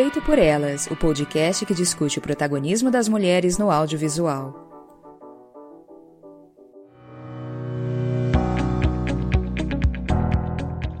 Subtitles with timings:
[0.00, 4.54] Feito por Elas, o podcast que discute o protagonismo das mulheres no audiovisual.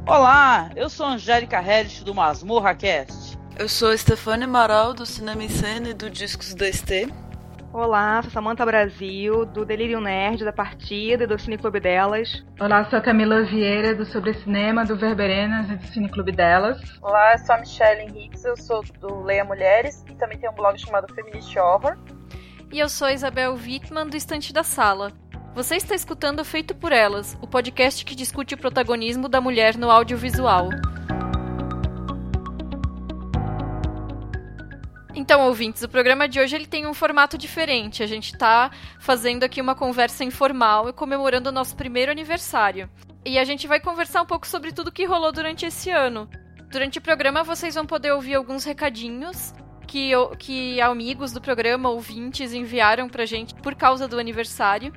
[0.06, 3.38] Olá, eu sou Angélica Hellish do Masmorra Cast.
[3.58, 7.08] Eu sou Stefania Amaral do Cinema em Cena e do Discos da ST.
[7.72, 12.44] Olá, sou Samanta Brasil, do Delírio Nerd, da Partida e do Cineclube Delas.
[12.58, 16.80] Olá, sou a Camila Vieira, do Sobre Cinema, do Verberenas e do Cineclube Delas.
[17.00, 20.56] Olá, eu sou a Michelle Henriques, eu sou do Leia Mulheres e também tenho um
[20.56, 21.96] blog chamado Feminist Horror.
[22.72, 25.12] E eu sou a Isabel Wittmann, do Estante da Sala.
[25.54, 29.92] Você está escutando Feito por Elas, o podcast que discute o protagonismo da mulher no
[29.92, 30.70] audiovisual.
[35.14, 38.02] Então, ouvintes, o programa de hoje ele tem um formato diferente.
[38.02, 42.88] A gente está fazendo aqui uma conversa informal e comemorando o nosso primeiro aniversário.
[43.24, 46.28] E a gente vai conversar um pouco sobre tudo que rolou durante esse ano.
[46.70, 49.52] Durante o programa vocês vão poder ouvir alguns recadinhos
[49.86, 54.92] que, que amigos do programa, ouvintes, enviaram pra gente por causa do aniversário.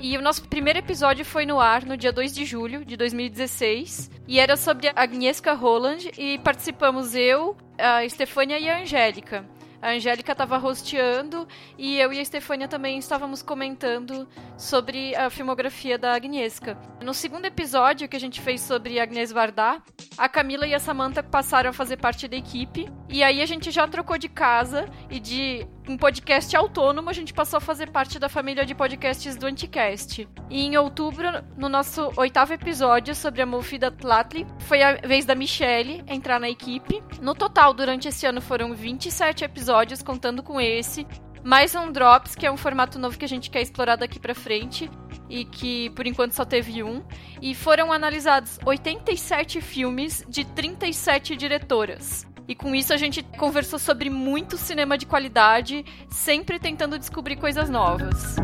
[0.00, 4.10] E o nosso primeiro episódio foi no ar no dia 2 de julho de 2016.
[4.28, 6.12] E era sobre a Agnieszka Holland.
[6.16, 9.44] E participamos eu, a Stefania e a Angélica.
[9.80, 15.96] A Angélica estava rosteando e eu e a Stefania também estávamos comentando sobre a filmografia
[15.96, 16.76] da Agnieszka.
[17.00, 19.80] No segundo episódio que a gente fez sobre Agnes Varda,
[20.16, 22.90] a Camila e a Samantha passaram a fazer parte da equipe.
[23.08, 27.32] E aí a gente já trocou de casa e de um podcast autônomo a gente
[27.32, 30.28] passou a fazer parte da família de podcasts do Anticast.
[30.50, 31.26] E em outubro,
[31.56, 36.48] no nosso oitavo episódio sobre a Mofida Tlatli, foi a vez da Michelle entrar na
[36.48, 37.02] equipe.
[37.22, 41.06] No total, durante esse ano foram 27 episódios, contando com esse
[41.42, 44.34] mais um Drops, que é um formato novo que a gente quer explorar daqui para
[44.34, 44.90] frente
[45.30, 47.02] e que por enquanto só teve um.
[47.40, 52.26] E foram analisados 87 filmes de 37 diretoras.
[52.48, 57.68] E com isso a gente conversou sobre muito cinema de qualidade, sempre tentando descobrir coisas
[57.68, 58.36] novas.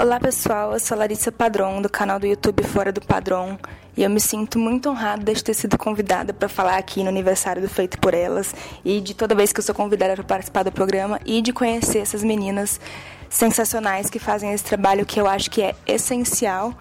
[0.00, 3.58] Olá pessoal, eu sou Larissa Padrão, do canal do YouTube Fora do Padrão.
[3.94, 7.60] E eu me sinto muito honrada de ter sido convidada para falar aqui no aniversário
[7.60, 10.72] do Feito por Elas e de toda vez que eu sou convidada para participar do
[10.72, 12.80] programa e de conhecer essas meninas
[13.28, 16.72] sensacionais que fazem esse trabalho que eu acho que é essencial.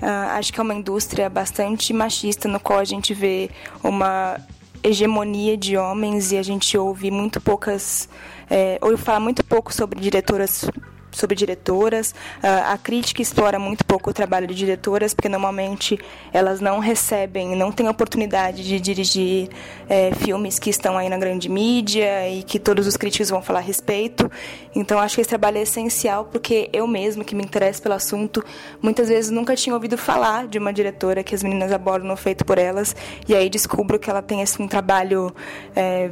[0.00, 3.50] Uh, acho que é uma indústria bastante machista no qual a gente vê
[3.82, 4.38] uma
[4.82, 8.08] hegemonia de homens e a gente ouve muito poucas
[8.48, 10.70] é, ouve falar muito pouco sobre diretoras
[11.16, 12.10] sobre diretoras.
[12.10, 15.98] Uh, a crítica explora muito pouco o trabalho de diretoras, porque normalmente
[16.32, 19.48] elas não recebem, não têm oportunidade de dirigir
[19.88, 23.60] é, filmes que estão aí na grande mídia e que todos os críticos vão falar
[23.60, 24.30] a respeito.
[24.74, 28.44] Então, acho que esse trabalho é essencial, porque eu mesma, que me interesso pelo assunto,
[28.82, 32.44] muitas vezes nunca tinha ouvido falar de uma diretora que as meninas abordam no Feito
[32.44, 32.94] por Elas,
[33.26, 35.34] e aí descubro que ela tem esse um trabalho.
[35.74, 36.10] É,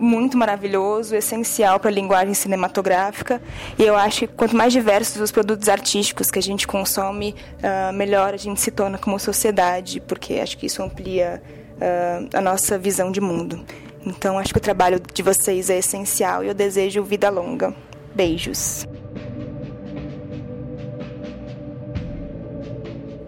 [0.00, 3.40] muito maravilhoso, essencial para a linguagem cinematográfica.
[3.78, 7.92] E eu acho que quanto mais diversos os produtos artísticos que a gente consome, uh,
[7.92, 11.42] melhor a gente se torna como sociedade, porque acho que isso amplia
[11.76, 13.64] uh, a nossa visão de mundo.
[14.04, 17.74] Então, acho que o trabalho de vocês é essencial e eu desejo vida longa.
[18.14, 18.86] Beijos.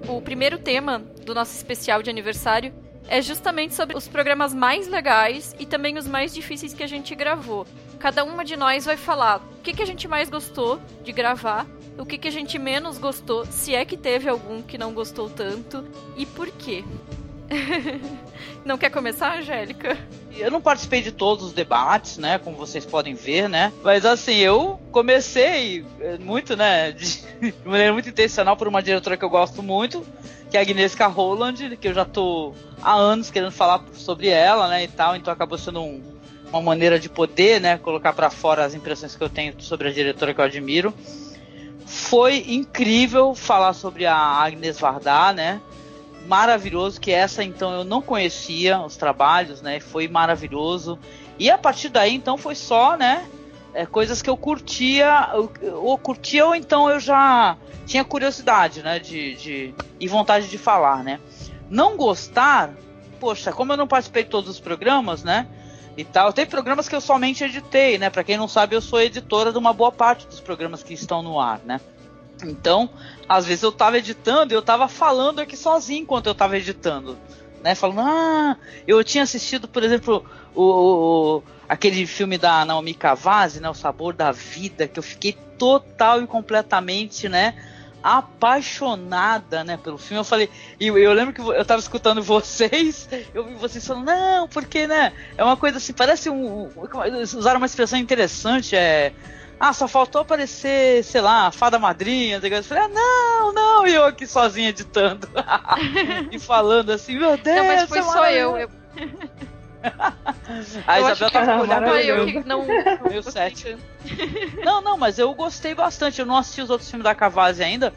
[0.09, 2.73] O primeiro tema do nosso especial de aniversário
[3.09, 7.15] é justamente sobre os programas mais legais e também os mais difíceis que a gente
[7.15, 7.67] gravou.
[7.99, 11.67] Cada uma de nós vai falar o que, que a gente mais gostou de gravar,
[11.99, 15.29] o que, que a gente menos gostou, se é que teve algum que não gostou
[15.29, 15.85] tanto
[16.17, 16.85] e por quê.
[18.65, 19.97] não quer começar, Angélica?
[20.37, 22.39] Eu não participei de todos os debates, né?
[22.39, 23.73] Como vocês podem ver, né?
[23.83, 26.93] Mas assim, eu comecei eh, muito, né?
[26.93, 27.05] De,
[27.41, 30.05] de maneira muito intencional por uma diretora que eu gosto muito,
[30.53, 32.53] que é a Agnieszka Holland, que eu já tô
[32.83, 36.03] há anos querendo falar sobre ela, né, e tal, então acabou sendo um,
[36.51, 39.91] uma maneira de poder, né, colocar para fora as impressões que eu tenho sobre a
[39.91, 40.93] diretora que eu admiro.
[41.87, 45.59] Foi incrível falar sobre a Agnes Varda, né?
[46.27, 49.81] Maravilhoso, que essa então eu não conhecia os trabalhos, né?
[49.81, 50.99] Foi maravilhoso.
[51.39, 53.27] E a partir daí então foi só, né?
[53.75, 55.31] É, coisas que eu curtia,
[55.81, 58.99] ou curtia ou então eu já tinha curiosidade, né?
[58.99, 61.21] De, de, e vontade de falar, né?
[61.71, 62.71] Não gostar,
[63.19, 65.47] poxa, como eu não participei de todos os programas, né?
[65.97, 68.09] E tal, tem programas que eu somente editei, né?
[68.09, 71.23] Para quem não sabe, eu sou editora de uma boa parte dos programas que estão
[71.23, 71.81] no ar, né?
[72.45, 72.89] Então,
[73.29, 77.19] às vezes eu tava editando e eu tava falando aqui sozinho enquanto eu tava editando.
[77.63, 78.57] Né, falando, ah,
[78.89, 81.43] eu tinha assistido, por exemplo, o, o,
[81.73, 86.27] aquele filme da Naomi Cavazzi, né, O Sabor da Vida, que eu fiquei total e
[86.27, 87.55] completamente, né,
[88.03, 90.21] apaixonada, né, pelo filme.
[90.21, 94.05] Eu falei, e eu, eu, lembro que eu tava escutando vocês, eu vi vocês falando,
[94.05, 96.69] não, porque, né, é uma coisa assim, parece um,
[97.23, 99.15] usaram uma expressão interessante, é
[99.59, 102.41] ah, só faltou aparecer, sei lá, a fada madrinha.
[102.43, 105.29] Eu falei, ah, não, não, e eu aqui sozinha editando.
[106.33, 107.57] e falando assim, meu Deus.
[107.59, 108.57] Não, mas foi é só eu.
[108.59, 108.69] eu...
[110.87, 112.65] a eu Isabel tava olhando pra eu que não.
[113.11, 113.77] Meu set.
[114.65, 116.21] Não, não, mas eu gostei bastante.
[116.21, 117.93] Eu não assisti os outros filmes da Cavazzi ainda.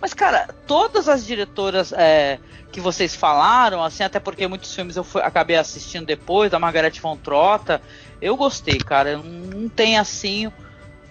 [0.00, 2.38] Mas, cara, todas as diretoras é,
[2.72, 6.92] que vocês falaram, assim, até porque muitos filmes eu fui, acabei assistindo depois, da Margaret
[7.00, 7.82] von Trotta,
[8.20, 9.18] eu gostei, cara.
[9.18, 10.50] Não tem assim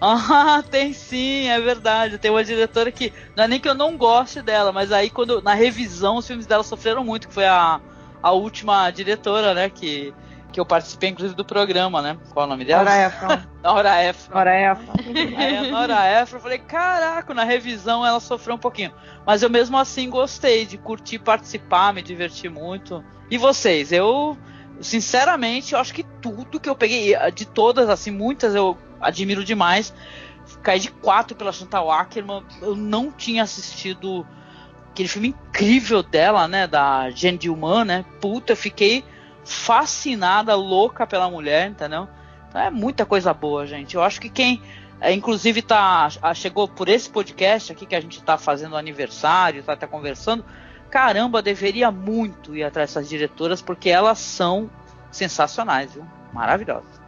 [0.00, 2.16] ah, tem sim, é verdade.
[2.16, 3.12] Tem uma diretora que.
[3.36, 6.46] Não é nem que eu não goste dela, mas aí quando na revisão os filmes
[6.46, 7.78] dela sofreram muito, que foi a,
[8.22, 9.70] a última diretora, né?
[9.70, 10.14] Que,
[10.52, 12.18] que eu participei, inclusive, do programa, né?
[12.32, 12.84] Qual é o nome dela?
[12.84, 13.38] Nora Ephron.
[13.62, 14.34] Nora Ephron.
[14.34, 14.92] Nora Ephron.
[15.36, 18.92] Aí a Nora Ephron, eu falei, caraca, na revisão ela sofreu um pouquinho.
[19.26, 23.04] Mas eu mesmo assim gostei de curtir participar, me divertir muito.
[23.30, 23.92] E vocês?
[23.92, 24.36] Eu,
[24.80, 29.94] sinceramente, eu acho que tudo que eu peguei, de todas, assim, muitas eu admiro demais.
[30.62, 32.44] Caí de quatro pela Chantal Ackerman.
[32.60, 34.26] Eu não tinha assistido
[34.92, 36.66] aquele filme incrível dela, né?
[36.66, 38.04] Da Jeanne Dillman, né?
[38.20, 39.04] Puta, eu fiquei
[39.44, 42.08] fascinada, louca pela mulher, entendeu?
[42.48, 43.94] Então é muita coisa boa, gente.
[43.94, 44.60] Eu acho que quem,
[45.00, 49.72] é, inclusive, tá, chegou por esse podcast aqui que a gente tá fazendo aniversário, tá
[49.72, 50.44] até conversando.
[50.90, 54.68] Caramba, deveria muito ir atrás dessas diretoras, porque elas são
[55.10, 56.04] sensacionais, viu?
[56.32, 56.99] Maravilhosas.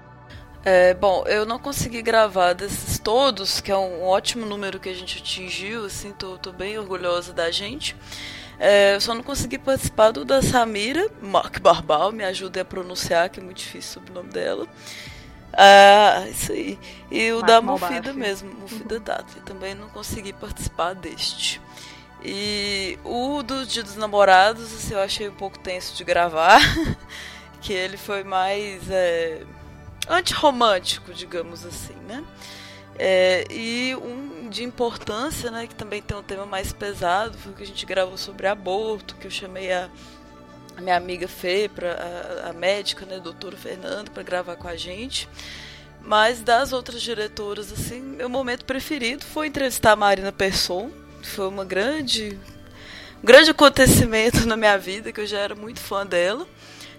[0.65, 4.95] É, bom, eu não consegui gravar desses todos, que é um ótimo número que a
[4.95, 7.97] gente atingiu, assim, tô, tô bem orgulhosa da gente.
[8.61, 13.29] É, eu só não consegui participar do da Samira, Mark Barbal, me ajude a pronunciar,
[13.29, 14.69] que é muito difícil o nome dela.
[15.53, 16.79] Ah, isso aí.
[17.11, 19.41] E o Mark da Mufida mesmo, Mufida Tati.
[19.41, 21.61] Também não consegui participar deste.
[22.25, 26.61] E o do Dia dos Namorados, assim, eu achei um pouco tenso de gravar,
[27.61, 28.89] que ele foi mais.
[28.89, 29.43] É
[30.09, 32.25] antirromântico, digamos assim, né?
[32.99, 37.55] É, e um de importância, né, que também tem um tema mais pesado, foi o
[37.55, 39.89] que a gente gravou sobre aborto, que eu chamei a,
[40.77, 41.95] a minha amiga Fê, pra,
[42.45, 45.29] a, a médica, né, doutora Fernanda, para gravar com a gente.
[46.03, 50.91] Mas das outras diretoras, assim, meu momento preferido foi entrevistar a Marina Persson.
[51.23, 52.39] Foi uma grande,
[53.23, 56.47] um grande acontecimento na minha vida, que eu já era muito fã dela.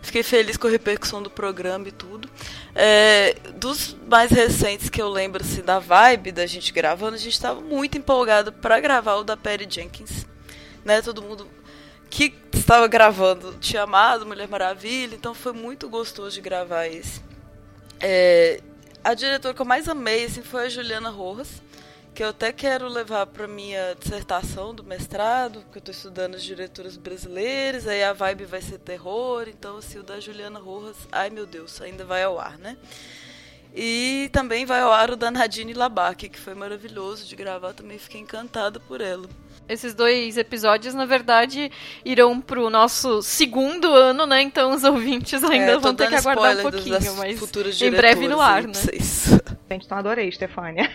[0.03, 2.29] Fiquei feliz com a repercussão do programa e tudo.
[2.75, 7.31] É, dos mais recentes que eu lembro assim, da vibe da gente gravando, a gente
[7.31, 10.27] estava muito empolgado para gravar o da Perry Jenkins.
[10.83, 11.01] Né?
[11.01, 11.47] Todo mundo
[12.09, 17.21] que estava gravando tinha amado Mulher Maravilha, então foi muito gostoso de gravar esse.
[18.01, 18.59] É,
[19.01, 21.62] a diretora que eu mais amei assim, foi a Juliana Rojas
[22.13, 26.43] que eu até quero levar para minha dissertação do mestrado, porque eu estou estudando as
[26.43, 31.31] diretoras brasileiras, aí a vibe vai ser terror, então assim, o da Juliana Rojas, ai
[31.31, 32.77] meu Deus, ainda vai ao ar, né?
[33.75, 37.97] E também vai ao ar o da Nadine Labac, que foi maravilhoso de gravar, também
[37.97, 39.27] fiquei encantada por ela.
[39.67, 41.71] Esses dois episódios, na verdade,
[42.03, 44.41] irão pro nosso segundo ano, né?
[44.41, 48.41] Então os ouvintes ainda é, vão ter que aguardar um pouquinho, mas em breve no
[48.41, 48.73] ar, né?
[49.69, 50.89] Então adorei, Stefânia.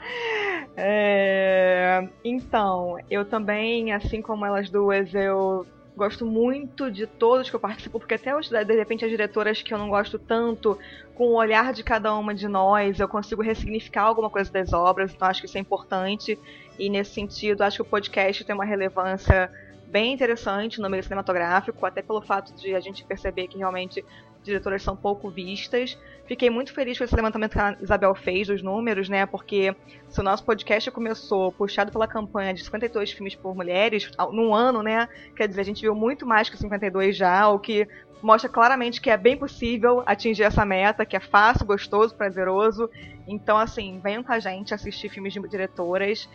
[0.76, 7.60] é, então, eu também, assim como elas duas, eu gosto muito de todos que eu
[7.60, 8.30] participo, porque até
[8.64, 10.78] de repente as diretoras que eu não gosto tanto,
[11.14, 15.12] com o olhar de cada uma de nós, eu consigo ressignificar alguma coisa das obras,
[15.12, 16.38] então acho que isso é importante.
[16.78, 19.50] E nesse sentido, acho que o podcast tem uma relevância
[19.86, 24.04] bem interessante no meio cinematográfico, até pelo fato de a gente perceber que realmente
[24.46, 25.98] diretoras são pouco vistas.
[26.26, 29.26] Fiquei muito feliz com esse levantamento que a Isabel fez dos números, né?
[29.26, 29.74] Porque
[30.08, 34.82] se o nosso podcast começou puxado pela campanha de 52 filmes por mulheres num ano,
[34.82, 35.08] né?
[35.34, 37.88] Quer dizer, a gente viu muito mais que 52 já, o que
[38.22, 42.90] mostra claramente que é bem possível atingir essa meta, que é fácil, gostoso, prazeroso.
[43.26, 46.28] Então, assim, venham com a gente assistir filmes de diretoras.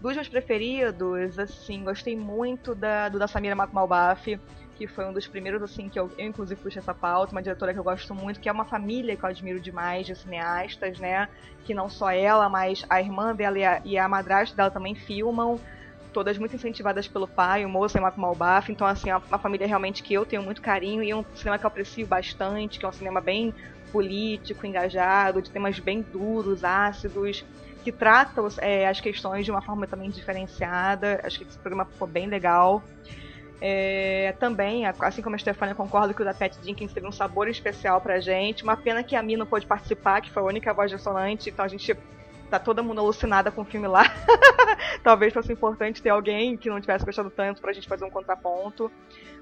[0.00, 4.38] Dos meus preferidos, assim, gostei muito da, do da Samira Malbaf,
[4.76, 7.72] que foi um dos primeiros, assim, que eu, eu inclusive puxei essa pauta, uma diretora
[7.72, 11.28] que eu gosto muito, que é uma família que eu admiro demais de cineastas, né?
[11.64, 14.94] Que não só ela, mas a irmã dela e a, e a madrasta dela também
[14.94, 15.60] filmam
[16.14, 18.70] todas muito incentivadas pelo pai, o moço e o Malbaf.
[18.70, 21.58] Então, assim, é uma família realmente que eu tenho muito carinho e é um cinema
[21.58, 23.52] que eu aprecio bastante, que é um cinema bem
[23.92, 27.44] político, engajado, de temas bem duros, ácidos,
[27.82, 31.20] que trata é, as questões de uma forma também diferenciada.
[31.24, 32.82] Acho que esse programa ficou bem legal.
[33.60, 37.48] É, também, assim como a Stefania, concordo que o da Pat Jenkins teve um sabor
[37.48, 38.62] especial pra gente.
[38.62, 41.64] Uma pena que a Mi não pôde participar, que foi a única voz ressonante, então
[41.64, 41.96] a gente
[42.50, 44.04] tá todo mundo alucinada com o filme lá.
[45.02, 48.90] Talvez fosse importante ter alguém que não tivesse gostado tanto pra gente fazer um contraponto.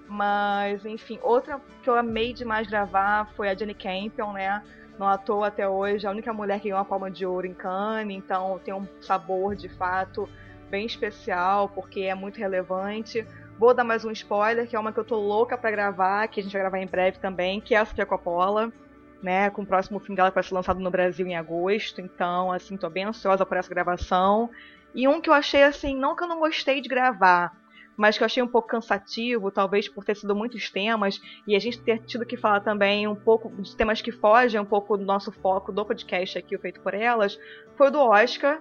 [0.09, 4.63] Mas, enfim, outra que eu amei demais gravar foi a Jenny Campion, né?
[4.99, 7.55] Não à toa até hoje, a única mulher que ganhou uma palma de ouro em
[7.55, 10.29] Cannes, então tem um sabor de fato
[10.69, 13.27] bem especial, porque é muito relevante.
[13.59, 16.41] Vou dar mais um spoiler, que é uma que eu tô louca para gravar, que
[16.41, 18.73] a gente vai gravar em breve também, que é a Sofia Coppola
[19.23, 22.51] né, com o próximo filme dela que vai ser lançado no Brasil em agosto, então,
[22.51, 24.51] assim, tô bem ansiosa por essa gravação.
[24.95, 27.57] E um que eu achei, assim, não que eu não gostei de gravar,
[27.97, 31.59] mas que eu achei um pouco cansativo, talvez por ter sido muitos temas, e a
[31.59, 35.05] gente ter tido que falar também um pouco de temas que fogem um pouco do
[35.05, 37.39] nosso foco do podcast aqui, o Feito por Elas,
[37.77, 38.61] foi o do Oscar,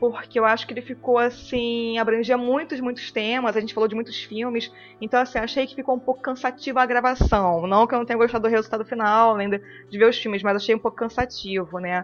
[0.00, 3.94] porque eu acho que ele ficou assim, abrangia muitos, muitos temas, a gente falou de
[3.94, 7.66] muitos filmes, então assim, achei que ficou um pouco cansativa a gravação.
[7.66, 10.42] Não que eu não tenha gostado do resultado final, além de, de ver os filmes,
[10.42, 12.02] mas achei um pouco cansativo, né?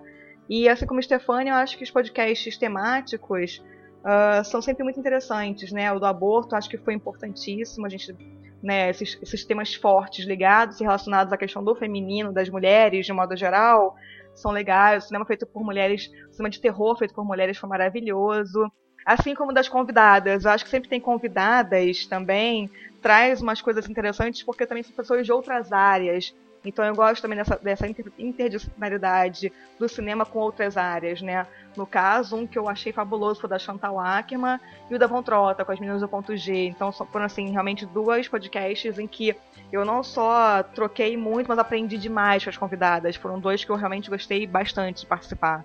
[0.48, 3.64] E assim como Stefania, eu acho que os podcasts temáticos
[4.04, 5.90] uh, são sempre muito interessantes, né?
[5.90, 8.14] O do aborto acho que foi importantíssimo, a gente,
[8.62, 13.12] né, esses, esses temas fortes ligados e relacionados à questão do feminino, das mulheres, de
[13.12, 13.96] modo geral,
[14.36, 15.04] são legais.
[15.04, 18.70] O cinema feito por mulheres, o cinema de terror feito por mulheres foi maravilhoso.
[19.04, 20.44] Assim como das convidadas.
[20.44, 25.24] Eu acho que sempre tem convidadas também, traz umas coisas interessantes, porque também são pessoas
[25.24, 26.34] de outras áreas.
[26.64, 27.86] Então eu gosto também dessa, dessa
[28.18, 31.46] interdisciplinaridade do cinema com outras áreas, né?
[31.76, 34.58] No caso, um que eu achei fabuloso foi o da Chantal Ackerman
[34.90, 36.66] e o da Von Trota, com as meninas do ponto G.
[36.66, 39.36] Então foram, assim, realmente duas podcasts em que
[39.70, 43.14] eu não só troquei muito, mas aprendi demais com as convidadas.
[43.14, 45.64] Foram dois que eu realmente gostei bastante de participar.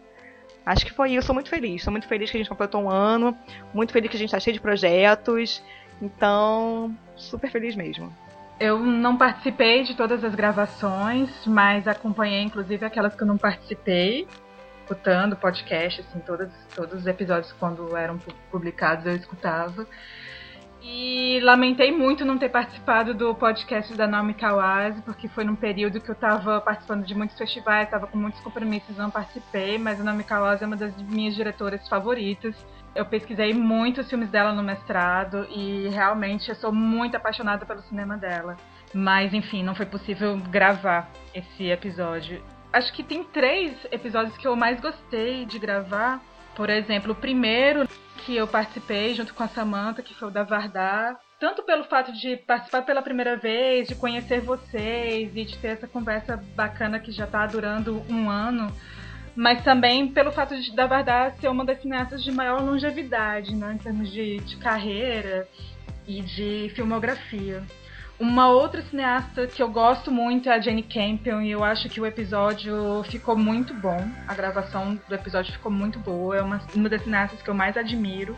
[0.65, 1.84] Acho que foi isso, sou muito feliz.
[1.84, 3.38] Sou muito feliz que a gente completou um ano,
[3.74, 5.62] muito feliz que a gente está cheio de projetos.
[6.01, 8.13] Então, super feliz mesmo.
[8.60, 14.27] Eu não participei de todas as gravações, mas acompanhei inclusive aquelas que eu não participei,
[14.82, 18.20] escutando podcast, assim, todos, todos os episódios quando eram
[18.51, 19.88] publicados eu escutava.
[20.83, 26.01] E lamentei muito não ter participado do podcast da Naomi Kawase, porque foi num período
[26.01, 30.03] que eu estava participando de muitos festivais, estava com muitos compromissos, não participei, mas a
[30.03, 32.55] Naomi Kawase é uma das minhas diretoras favoritas.
[32.95, 38.17] Eu pesquisei muitos filmes dela no mestrado e realmente eu sou muito apaixonada pelo cinema
[38.17, 38.57] dela.
[38.91, 42.43] Mas enfim, não foi possível gravar esse episódio.
[42.73, 46.19] Acho que tem três episódios que eu mais gostei de gravar.
[46.55, 47.88] Por exemplo, o primeiro
[48.25, 51.20] que eu participei junto com a Samantha, que foi o da Vardar.
[51.40, 55.88] Tanto pelo fato de participar pela primeira vez, de conhecer vocês e de ter essa
[55.88, 58.72] conversa bacana que já está durando um ano
[59.36, 63.74] mas também pelo fato de da Vardar ser uma das cineastas de maior longevidade, né,
[63.74, 65.48] em termos de, de carreira
[66.08, 67.63] e de filmografia.
[68.22, 72.00] Uma outra cineasta que eu gosto muito é a Jenny Campion e eu acho que
[72.00, 73.98] o episódio ficou muito bom.
[74.28, 76.38] A gravação do episódio ficou muito boa.
[76.38, 78.38] É uma, uma das cineastas que eu mais admiro.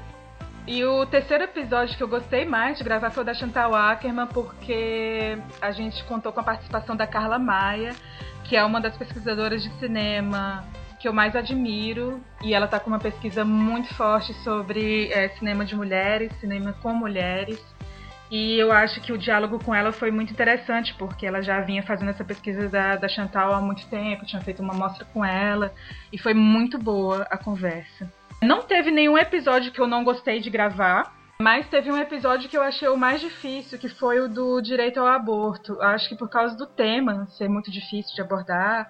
[0.66, 4.28] E o terceiro episódio que eu gostei mais de gravar foi o da Chantal Ackerman,
[4.28, 7.94] porque a gente contou com a participação da Carla Maia,
[8.46, 10.64] que é uma das pesquisadoras de cinema
[10.98, 15.66] que eu mais admiro e ela está com uma pesquisa muito forte sobre é, cinema
[15.66, 17.62] de mulheres, cinema com mulheres.
[18.34, 21.84] E eu acho que o diálogo com ela foi muito interessante, porque ela já vinha
[21.84, 25.72] fazendo essa pesquisa da, da Chantal há muito tempo, tinha feito uma mostra com ela,
[26.12, 28.12] e foi muito boa a conversa.
[28.42, 32.58] Não teve nenhum episódio que eu não gostei de gravar, mas teve um episódio que
[32.58, 35.80] eu achei o mais difícil, que foi o do direito ao aborto.
[35.80, 38.90] Acho que por causa do tema ser muito difícil de abordar,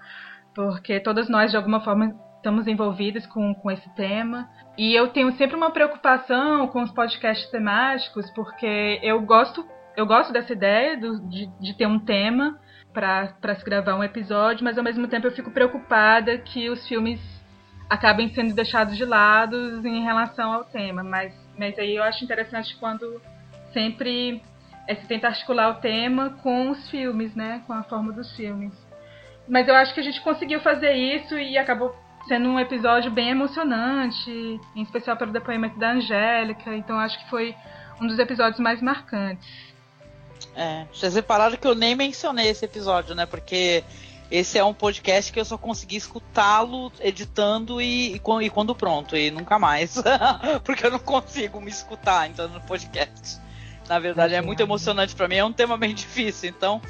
[0.55, 4.49] porque todas nós, de alguma forma, estamos envolvidas com, com esse tema.
[4.77, 9.65] E eu tenho sempre uma preocupação com os podcasts temáticos, porque eu gosto,
[9.95, 12.59] eu gosto dessa ideia do, de, de ter um tema
[12.91, 17.19] para se gravar um episódio, mas ao mesmo tempo eu fico preocupada que os filmes
[17.89, 21.03] acabem sendo deixados de lado em relação ao tema.
[21.03, 23.21] Mas, mas aí eu acho interessante quando
[23.71, 24.41] sempre
[24.87, 27.63] é se tentar articular o tema com os filmes, né?
[27.67, 28.73] Com a forma dos filmes.
[29.47, 31.95] Mas eu acho que a gente conseguiu fazer isso e acabou
[32.27, 36.75] sendo um episódio bem emocionante, em especial pelo depoimento da Angélica.
[36.75, 37.55] Então acho que foi
[38.01, 39.73] um dos episódios mais marcantes.
[40.55, 43.25] É, vocês repararam que eu nem mencionei esse episódio, né?
[43.25, 43.83] Porque
[44.29, 49.15] esse é um podcast que eu só consegui escutá-lo editando e, e, e, quando pronto,
[49.15, 50.01] e nunca mais.
[50.63, 53.39] Porque eu não consigo me escutar então no podcast.
[53.87, 56.81] Na verdade, é muito emocionante para mim, é um tema bem difícil, então.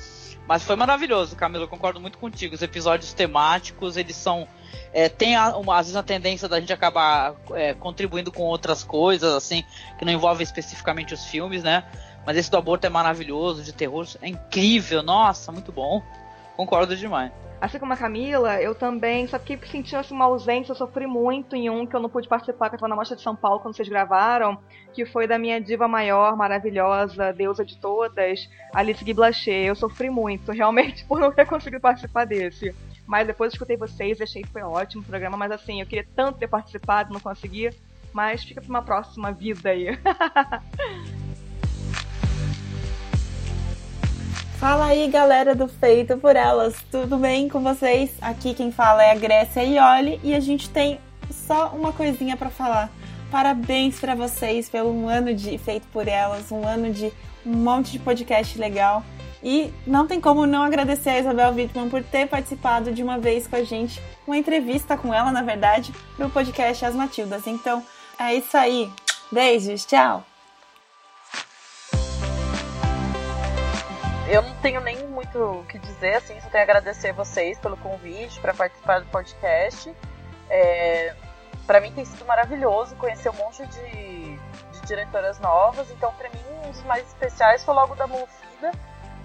[0.48, 2.54] Mas foi maravilhoso, Camila, eu concordo muito contigo.
[2.54, 4.48] Os episódios temáticos, eles são.
[4.94, 8.84] É, tem a, uma, às vezes a tendência da gente acabar é, contribuindo com outras
[8.84, 9.63] coisas, assim,
[9.98, 11.84] que não envolvem especificamente os filmes, né?
[12.25, 16.01] Mas esse do aborto é maravilhoso, de terror, é incrível, nossa, muito bom.
[16.56, 17.32] Concordo demais.
[17.63, 21.56] Assim como a Camila, eu também só fiquei sentindo assim, uma ausência, eu sofri muito
[21.56, 23.62] em um que eu não pude participar, que eu estava na Mostra de São Paulo
[23.62, 24.58] quando vocês gravaram,
[24.94, 29.63] que foi da minha diva maior, maravilhosa, deusa de todas, Alice Guy Blaché.
[29.63, 32.75] Eu sofri muito, realmente, por não ter conseguido participar desse.
[33.06, 36.40] Mas depois escutei vocês achei que foi ótimo o programa, mas assim, eu queria tanto
[36.40, 37.70] ter participado, não consegui.
[38.12, 39.88] Mas fica para uma próxima vida aí.
[44.64, 48.12] Fala aí, galera do Feito por Elas, tudo bem com vocês?
[48.22, 52.50] Aqui quem fala é a Grécia Ioli e a gente tem só uma coisinha para
[52.50, 52.90] falar.
[53.30, 57.12] Parabéns para vocês pelo um ano de Feito por Elas, um ano de
[57.46, 59.04] um monte de podcast legal.
[59.44, 63.46] E não tem como não agradecer a Isabel Wittmann por ter participado de uma vez
[63.46, 67.46] com a gente, uma entrevista com ela, na verdade, no podcast As Matildas.
[67.46, 67.84] Então,
[68.18, 68.90] é isso aí.
[69.32, 70.24] Beijos, tchau!
[74.34, 77.78] eu não tenho nem muito o que dizer, assim, só tenho a agradecer vocês pelo
[77.78, 79.94] convite para participar do podcast.
[80.50, 81.16] É,
[81.68, 86.42] para mim tem sido maravilhoso conhecer um monte de, de diretoras novas, então para mim
[86.66, 88.72] um dos mais especiais foi logo da Monfida,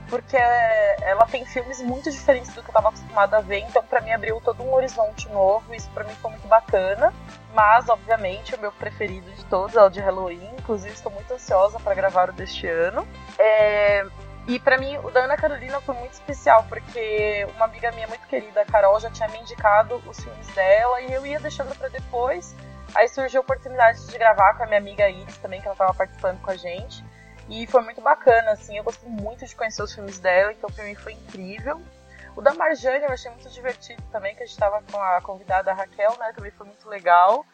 [0.08, 4.00] porque ela tem filmes muito diferentes do que eu estava acostumada a ver, então para
[4.00, 7.12] mim abriu todo um horizonte novo, isso para mim foi muito bacana.
[7.54, 11.80] Mas, obviamente, o meu preferido de todos é o de Halloween, inclusive estou muito ansiosa
[11.80, 13.08] para gravar o deste ano.
[13.38, 14.04] É,
[14.46, 18.26] e para mim, o da Ana Carolina foi muito especial, porque uma amiga minha muito
[18.26, 21.88] querida, a Carol, já tinha me indicado os filmes dela e eu ia deixando para
[21.88, 22.54] depois.
[22.94, 25.92] Aí surgiu a oportunidade de gravar com a minha amiga Iris também, que ela estava
[25.92, 27.04] participando com a gente.
[27.48, 30.84] E foi muito bacana, assim, eu gostei muito de conhecer os filmes dela, então para
[30.84, 31.80] mim foi incrível.
[32.36, 35.72] O da Marjane eu achei muito divertido também, que a gente estava com a convidada
[35.72, 37.44] Raquel, né, também foi muito legal.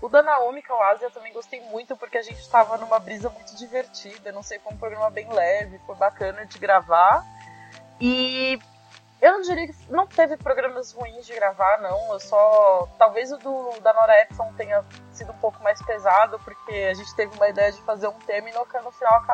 [0.00, 3.54] O da Naomi Kawase eu também gostei muito porque a gente estava numa brisa muito
[3.54, 4.32] divertida.
[4.32, 7.22] Não sei, foi um programa bem leve, foi bacana de gravar.
[8.00, 8.58] E
[9.20, 12.12] eu não diria que não teve programas ruins de gravar, não.
[12.12, 12.88] Eu só.
[12.98, 17.14] Talvez o do, da Nora Epson tenha sido um pouco mais pesado, porque a gente
[17.14, 19.24] teve uma ideia de fazer um tema e no, no final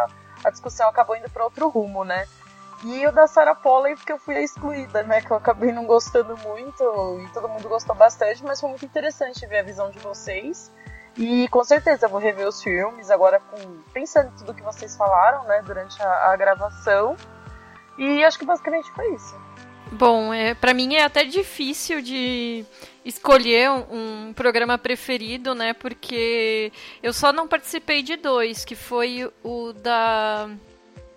[0.44, 2.26] a discussão acabou indo para outro rumo, né?
[2.84, 5.20] E o da Sarah Polley, porque eu fui a excluída, né?
[5.20, 9.46] Que eu acabei não gostando muito e todo mundo gostou bastante, mas foi muito interessante
[9.46, 10.70] ver a visão de vocês.
[11.16, 15.44] E com certeza vou rever os filmes agora com, pensando em tudo que vocês falaram,
[15.44, 17.16] né, durante a, a gravação.
[17.96, 19.45] E acho que basicamente foi isso.
[19.92, 22.64] Bom, é, para mim é até difícil de
[23.04, 25.72] escolher um, um, programa preferido, né?
[25.72, 26.72] Porque
[27.02, 30.50] eu só não participei de dois, que foi o da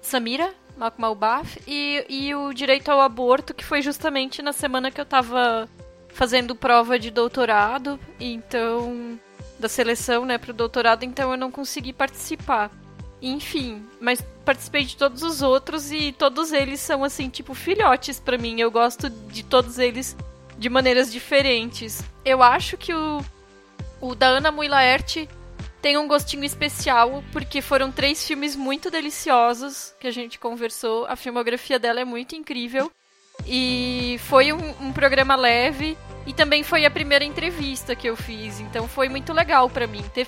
[0.02, 5.02] Samira, Malcolm Albaf, e, e o direito ao aborto, que foi justamente na semana que
[5.02, 5.68] eu tava
[6.10, 9.20] fazendo prova de doutorado, então
[9.58, 12.72] da seleção, né, para o doutorado, então eu não consegui participar.
[13.22, 18.38] Enfim, mas participei de todos os outros e todos eles são assim, tipo filhotes para
[18.38, 18.60] mim.
[18.62, 20.16] Eu gosto de todos eles
[20.58, 22.04] de maneiras diferentes.
[22.24, 23.24] Eu acho que o
[24.02, 25.28] o da Ana Mui Laerte
[25.82, 31.06] tem um gostinho especial, porque foram três filmes muito deliciosos que a gente conversou.
[31.06, 32.92] A filmografia dela é muito incrível.
[33.46, 35.98] E foi um, um programa leve.
[36.26, 38.60] E também foi a primeira entrevista que eu fiz.
[38.60, 40.28] Então foi muito legal para mim ter,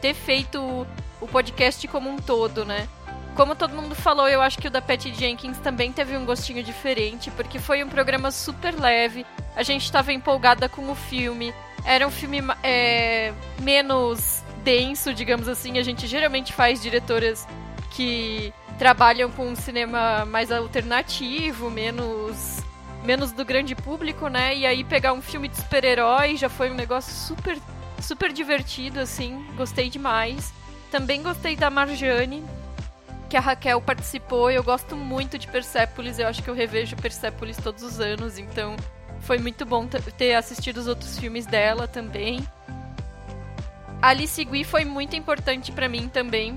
[0.00, 0.86] ter feito
[1.20, 2.88] o podcast como um todo, né?
[3.34, 6.62] Como todo mundo falou, eu acho que o da Patty Jenkins também teve um gostinho
[6.62, 9.24] diferente, porque foi um programa super leve.
[9.54, 11.54] A gente estava empolgada com o filme.
[11.84, 15.78] Era um filme é, menos denso, digamos assim.
[15.78, 17.46] A gente geralmente faz diretoras
[17.92, 22.58] que trabalham com um cinema mais alternativo, menos
[23.04, 24.56] menos do grande público, né?
[24.56, 27.56] E aí pegar um filme de super-herói já foi um negócio super
[28.00, 30.52] super divertido assim, gostei demais.
[30.90, 32.44] Também gostei da Marjane,
[33.28, 34.50] que a Raquel participou.
[34.50, 38.74] Eu gosto muito de Persepolis, eu acho que eu revejo Persepolis todos os anos, então
[39.20, 42.46] foi muito bom ter assistido os outros filmes dela também.
[44.00, 46.56] Alice Gui foi muito importante para mim também.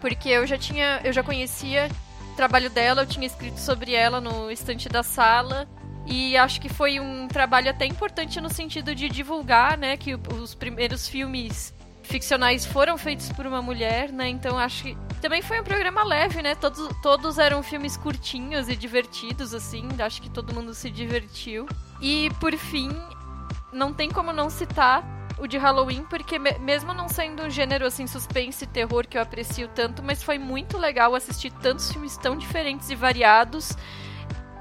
[0.00, 1.88] porque eu já tinha, eu já conhecia
[2.32, 5.68] o trabalho dela, eu tinha escrito sobre ela no estante da sala.
[6.06, 10.54] E acho que foi um trabalho até importante no sentido de divulgar, né, que os
[10.54, 11.74] primeiros filmes
[12.10, 14.28] ficcionais foram feitos por uma mulher, né?
[14.28, 16.54] Então acho que também foi um programa leve, né?
[16.54, 19.88] Todos, todos eram filmes curtinhos e divertidos, assim.
[19.98, 21.66] Acho que todo mundo se divertiu.
[22.00, 22.90] E por fim,
[23.72, 25.04] não tem como não citar
[25.38, 29.22] o de Halloween, porque mesmo não sendo um gênero assim suspense e terror que eu
[29.22, 33.74] aprecio tanto, mas foi muito legal assistir tantos filmes tão diferentes e variados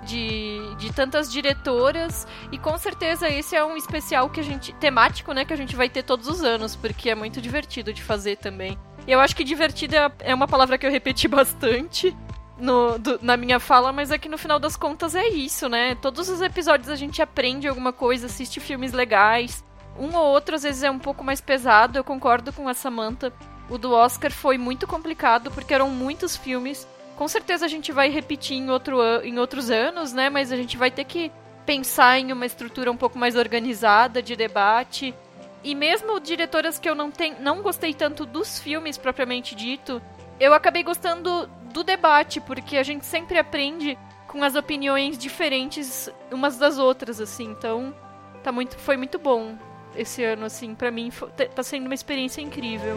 [0.09, 5.31] de, de tantas diretoras e com certeza esse é um especial que a gente temático,
[5.31, 8.37] né, que a gente vai ter todos os anos, porque é muito divertido de fazer
[8.37, 8.77] também.
[9.07, 12.15] Eu acho que divertido é, é uma palavra que eu repeti bastante.
[12.57, 15.95] No, do, na minha fala, mas é que no final das contas é isso, né?
[15.95, 19.63] Todos os episódios a gente aprende alguma coisa, assiste filmes legais.
[19.97, 23.31] Um ou outro às vezes é um pouco mais pesado, eu concordo com a Samantha.
[23.69, 26.85] O do Oscar foi muito complicado porque eram muitos filmes
[27.19, 30.29] com certeza a gente vai repetir em, outro, em outros anos, né?
[30.29, 31.29] Mas a gente vai ter que
[31.65, 35.13] pensar em uma estrutura um pouco mais organizada de debate.
[35.61, 40.01] E mesmo diretoras que eu não, tem, não gostei tanto dos filmes propriamente dito,
[40.39, 46.57] eu acabei gostando do debate, porque a gente sempre aprende com as opiniões diferentes umas
[46.57, 47.51] das outras, assim.
[47.51, 47.93] Então,
[48.41, 49.57] tá muito, foi muito bom
[49.93, 50.73] esse ano, assim.
[50.73, 51.11] para mim,
[51.53, 52.95] tá sendo uma experiência incrível.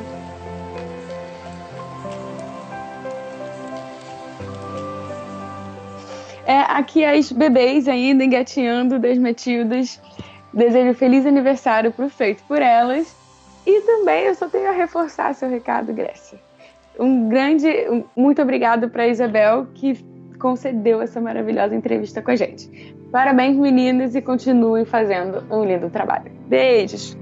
[6.46, 10.00] É, aqui as bebês ainda engatinhando das Matildas.
[10.52, 13.14] Desejo feliz aniversário pro Feito por Elas.
[13.66, 16.38] E também eu só tenho a reforçar seu recado, Grécia.
[16.98, 17.68] Um grande
[18.16, 19.96] muito obrigado para Isabel que
[20.38, 22.94] concedeu essa maravilhosa entrevista com a gente.
[23.12, 26.32] Parabéns, meninas, e continuem fazendo um lindo trabalho.
[26.48, 27.16] Beijos!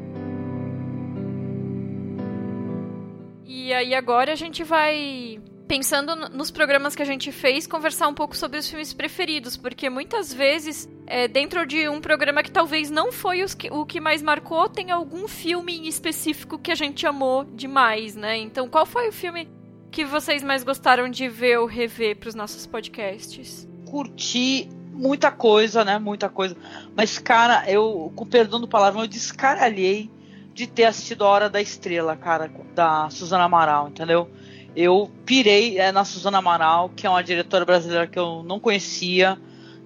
[3.44, 5.38] E aí agora a gente vai
[5.70, 9.88] pensando nos programas que a gente fez, conversar um pouco sobre os filmes preferidos, porque
[9.88, 14.20] muitas vezes, é, dentro de um programa que talvez não foi que, o que mais
[14.20, 18.36] marcou, tem algum filme específico que a gente amou demais, né?
[18.36, 19.48] Então, qual foi o filme
[19.92, 23.68] que vocês mais gostaram de ver ou rever para os nossos podcasts?
[23.88, 26.00] Curti muita coisa, né?
[26.00, 26.56] Muita coisa.
[26.96, 30.10] Mas, cara, eu, com perdão do palavrão, eu descaralhei
[30.52, 34.28] de ter assistido A Hora da Estrela, cara, da Suzana Amaral, entendeu?
[34.74, 39.38] Eu pirei é, na Suzana Amaral, que é uma diretora brasileira que eu não conhecia.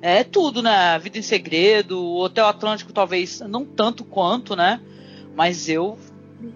[0.03, 0.99] É tudo, né?
[0.99, 4.81] Vida em Segredo, Hotel Atlântico talvez não tanto quanto, né?
[5.35, 5.99] Mas eu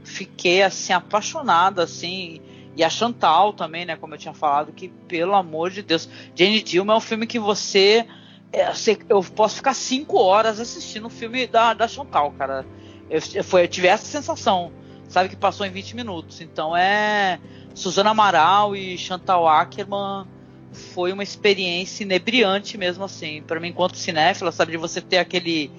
[0.05, 2.43] fiquei assim apaixonada assim
[2.79, 3.97] e a Chantal também, né?
[3.97, 7.39] Como eu tinha falado, que pelo amor de Deus, Jane Dillman é um filme que
[7.39, 8.07] você,
[8.53, 8.71] é,
[9.09, 12.65] eu posso ficar cinco horas assistindo o filme da, da Chantal, cara.
[13.11, 14.71] Eu, foi, eu tive essa sensação,
[15.09, 16.41] sabe que passou em 20 minutos.
[16.41, 17.41] Então é
[17.75, 20.27] Suzana Amaral e Chantal Ackerman
[20.73, 23.43] foi uma experiência inebriante mesmo assim.
[23.43, 25.71] Para mim, enquanto cinéfila, sabe, de você ter aquele,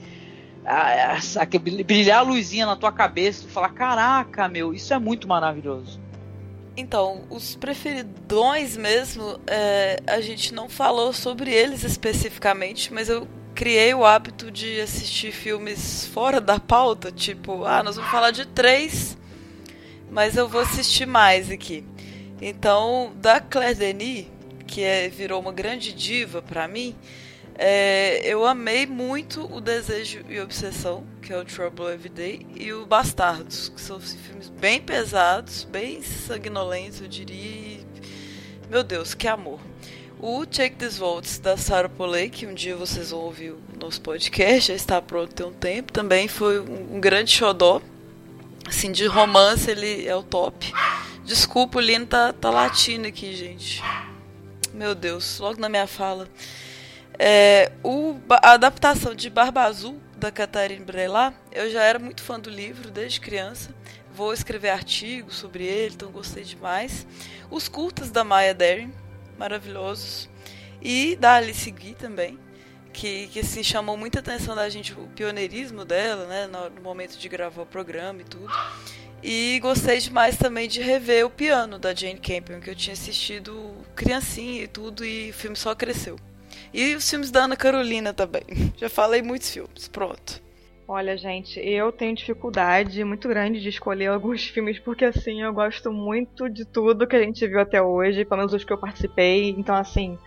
[1.38, 6.00] aquele brilhar a luzinha na tua cabeça e falar: caraca, meu, isso é muito maravilhoso.
[6.78, 13.94] Então, os preferidões mesmo, é, a gente não falou sobre eles especificamente, mas eu criei
[13.94, 19.09] o hábito de assistir filmes fora da pauta, tipo, ah, nós vamos falar de três
[20.12, 21.84] mas eu vou assistir mais aqui.
[22.42, 24.28] Então, da Claire Denis,
[24.66, 26.96] que é, virou uma grande diva para mim,
[27.62, 32.72] é, eu amei muito o Desejo e Obsessão, que é o Trouble Every Day, e
[32.72, 37.80] o Bastardos, que são filmes bem pesados, bem sanguinolentos, eu diria.
[38.70, 39.60] Meu Deus, que amor.
[40.22, 44.02] O Take This Volts da Sarah Polley, que um dia vocês vão ouvir o nosso
[44.02, 47.82] podcast, já está pronto tem um tempo, também foi um, um grande xodó
[48.70, 50.72] Assim, de romance ele é o top.
[51.26, 53.82] Desculpa, o Lino tá, tá latindo aqui, gente.
[54.72, 56.30] Meu Deus, logo na minha fala.
[57.18, 62.40] É, o, a adaptação de Barba Azul, da Catarina Brelat, eu já era muito fã
[62.40, 63.74] do livro desde criança.
[64.14, 67.08] Vou escrever artigos sobre ele, então gostei demais.
[67.50, 68.94] Os curtas da Maya Deren,
[69.36, 70.30] maravilhosos.
[70.80, 72.38] E da Alice Guy também
[72.94, 77.30] que, que assim, chamou muita atenção da gente o pioneirismo dela, né, no, momento de
[77.30, 78.52] gravar o programa e tudo.
[79.22, 83.74] E gostei demais também de rever o piano da Jane Campion, que eu tinha assistido
[83.96, 86.18] criancinha e tudo, e o filme só cresceu.
[86.74, 88.44] E os filmes da Ana Carolina também.
[88.78, 90.42] Já falei muitos filmes, pronto.
[90.88, 95.92] Olha, gente, eu tenho dificuldade muito grande de escolher alguns filmes, porque assim, eu gosto
[95.92, 99.50] muito de tudo que a gente viu até hoje, pelo menos os que eu participei.
[99.50, 100.18] Então, assim,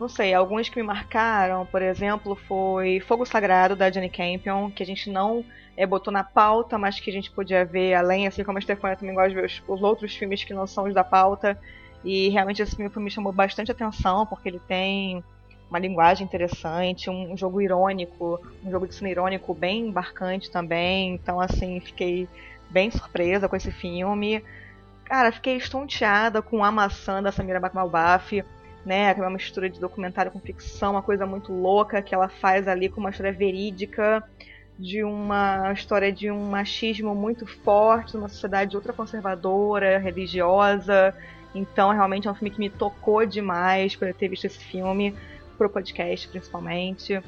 [0.00, 4.82] não sei, alguns que me marcaram, por exemplo, foi Fogo Sagrado da Jenny Campion, que
[4.82, 5.44] a gente não
[5.76, 8.96] é, botou na pauta, mas que a gente podia ver além, assim como a Stefania
[8.96, 11.58] também gosta de ver os, os, outros filmes que não são os da pauta.
[12.02, 15.22] E realmente esse filme me chamou bastante atenção, porque ele tem
[15.68, 21.12] uma linguagem interessante, um jogo irônico, um jogo de cine irônico bem embarcante também.
[21.14, 22.26] Então, assim, fiquei
[22.70, 24.42] bem surpresa com esse filme.
[25.04, 28.42] Cara, fiquei estonteada com a maçã da Samira Bakmalbaf,
[28.84, 29.12] né?
[29.14, 32.66] Que é uma mistura de documentário com ficção, uma coisa muito louca que ela faz
[32.68, 34.22] ali com uma história verídica
[34.78, 41.14] de uma história de um machismo muito forte numa sociedade ultraconservadora, religiosa.
[41.54, 45.14] Então, realmente é um filme que me tocou demais por eu ter visto esse filme
[45.58, 47.20] pro podcast, principalmente.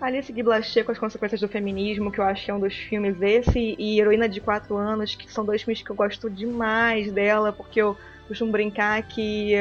[0.00, 2.74] Alice Guy Blaché com as consequências do feminismo, que eu acho que é um dos
[2.74, 7.10] filmes esse, e Heroína de 4 anos, que são dois filmes que eu gosto demais
[7.10, 7.96] dela, porque eu
[8.28, 9.54] costumo brincar que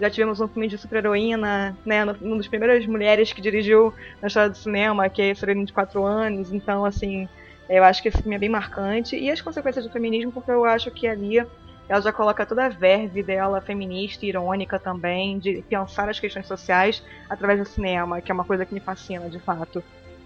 [0.00, 4.50] já tivemos um filme de super-heroína, né, uma das primeiras mulheres que dirigiu na história
[4.50, 7.28] do cinema, que é Heroína de 4 anos, então, assim,
[7.68, 10.64] eu acho que esse filme é bem marcante, e as consequências do feminismo, porque eu
[10.64, 11.44] acho que ali
[11.88, 17.02] ela já coloca toda a verve dela feminista irônica também, de pensar as questões sociais
[17.28, 19.82] através do cinema, que é uma coisa que me fascina de fato.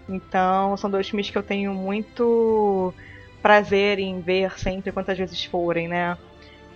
[0.07, 2.93] Então, são dois filmes que eu tenho muito
[3.41, 6.19] prazer em ver sempre, quantas vezes forem, né?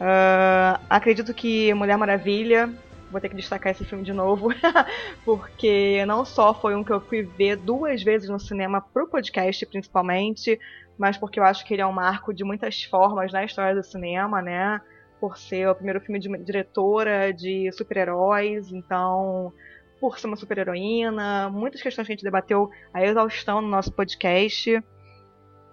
[0.00, 2.70] Uh, acredito que Mulher Maravilha,
[3.10, 4.48] vou ter que destacar esse filme de novo,
[5.24, 9.64] porque não só foi um que eu fui ver duas vezes no cinema pro podcast,
[9.66, 10.58] principalmente,
[10.98, 13.82] mas porque eu acho que ele é um marco de muitas formas na história do
[13.82, 14.80] cinema, né?
[15.20, 19.52] Por ser o primeiro filme de diretora de super-heróis, então,
[20.00, 24.82] por ser uma super-heroína, muitas questões que a gente debateu a exaustão no nosso podcast.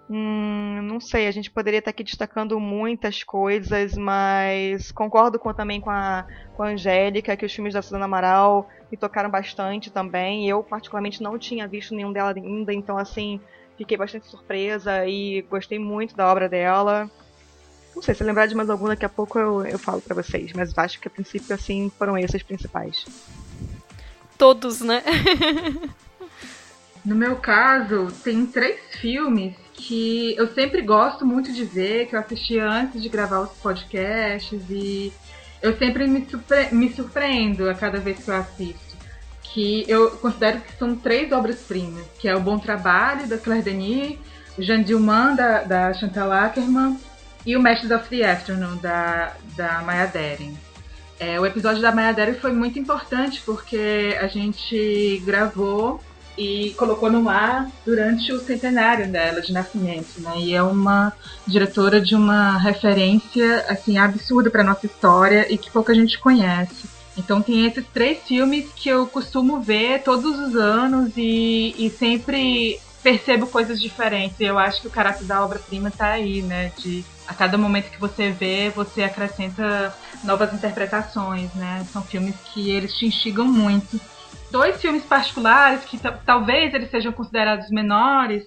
[0.10, 5.82] Hum, não sei, a gente poderia estar aqui destacando muitas coisas, mas concordo com, também
[5.82, 10.48] com a, com a Angélica que os filmes da Susana Amaral me tocaram bastante também.
[10.48, 13.42] Eu, particularmente, não tinha visto nenhum dela ainda, então, assim,
[13.78, 17.10] Fiquei bastante surpresa e gostei muito da obra dela.
[17.94, 20.52] Não sei, se lembrar de mais algum, daqui a pouco eu, eu falo para vocês,
[20.54, 23.06] mas acho que a princípio, assim, foram esses principais.
[24.38, 25.04] Todos, né?
[27.06, 32.20] no meu caso, tem três filmes que eu sempre gosto muito de ver, que eu
[32.20, 35.12] assisti antes de gravar os podcasts e
[35.62, 38.86] eu sempre me, surpre me surpreendo a cada vez que eu assisto
[39.56, 44.20] que eu considero que são três obras-primas, que é O Bom Trabalho, da Claire Denis,
[44.60, 47.00] Jean Dillman, da, da Chantal Ackerman,
[47.46, 50.58] e O Masters of the Afternoon, da, da Maya Deren.
[51.18, 56.02] É, o episódio da Maya Deren foi muito importante, porque a gente gravou
[56.38, 60.34] e colocou no ar durante o centenário dela de nascimento, né?
[60.38, 61.14] E é uma
[61.48, 66.88] diretora de uma referência assim absurda para nossa história e que pouca gente conhece.
[67.18, 72.80] Então tem esses três filmes que eu costumo ver todos os anos e, e sempre
[73.02, 74.40] percebo coisas diferentes.
[74.40, 76.72] Eu acho que o caráter da obra-prima está aí, né?
[76.78, 81.86] De a cada momento que você vê, você acrescenta novas interpretações, né?
[81.92, 84.00] São filmes que eles te instigam muito.
[84.52, 88.44] Dois filmes particulares que talvez eles sejam considerados menores,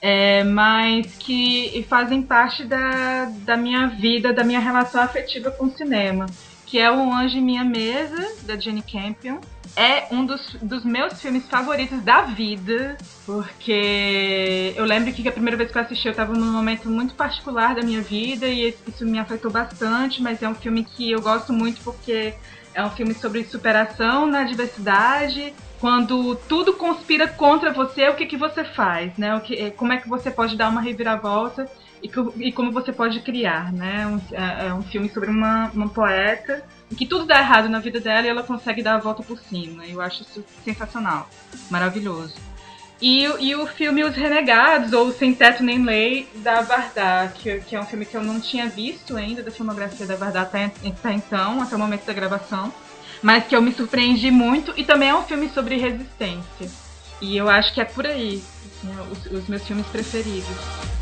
[0.00, 5.70] é, mas que fazem parte da, da minha vida, da minha relação afetiva com o
[5.70, 6.26] cinema
[6.70, 9.40] que é O Anjo em Minha Mesa, da Jenny Campion.
[9.74, 15.56] É um dos, dos meus filmes favoritos da vida, porque eu lembro que a primeira
[15.56, 19.04] vez que eu assisti eu estava num momento muito particular da minha vida e isso
[19.04, 22.34] me afetou bastante, mas é um filme que eu gosto muito porque
[22.74, 25.54] é um filme sobre superação na diversidade.
[25.80, 29.34] Quando tudo conspira contra você, o que, que você faz, né?
[29.34, 31.70] O que, como é que você pode dar uma reviravolta
[32.02, 34.06] e, e como você pode criar, né?
[34.06, 36.62] Um, é, é, um filme sobre uma, uma poeta
[36.96, 39.86] que tudo dá errado na vida dela e ela consegue dar a volta por cima.
[39.86, 41.28] Eu acho isso sensacional,
[41.70, 42.49] maravilhoso.
[43.00, 47.74] E, e o filme Os Renegados, ou Sem Teto Nem Lei, da Vardar, que, que
[47.74, 51.12] é um filme que eu não tinha visto ainda da filmografia da Vardar até, até
[51.12, 52.72] então, até o momento da gravação,
[53.22, 56.70] mas que eu me surpreendi muito, e também é um filme sobre resistência.
[57.22, 60.99] E eu acho que é por aí, assim, os, os meus filmes preferidos.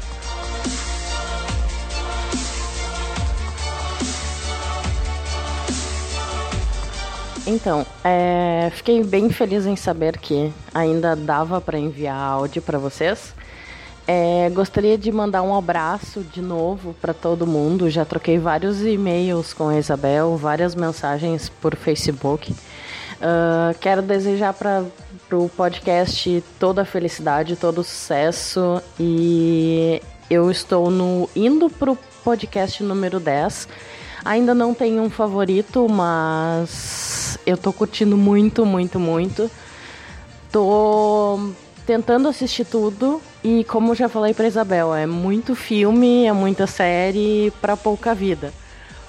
[7.50, 13.34] Então, é, fiquei bem feliz em saber que ainda dava para enviar áudio para vocês.
[14.06, 17.88] É, gostaria de mandar um abraço de novo para todo mundo.
[17.88, 22.52] Já troquei vários e-mails com a Isabel, várias mensagens por Facebook.
[22.52, 24.84] Uh, quero desejar para
[25.32, 28.82] o podcast toda a felicidade, todo o sucesso.
[29.00, 33.66] E eu estou no, indo para o podcast número 10
[34.28, 39.50] Ainda não tenho um favorito, mas eu tô curtindo muito, muito, muito.
[40.52, 41.50] Tô
[41.86, 47.50] tentando assistir tudo e como já falei para Isabel, é muito filme, é muita série
[47.58, 48.52] para pouca vida.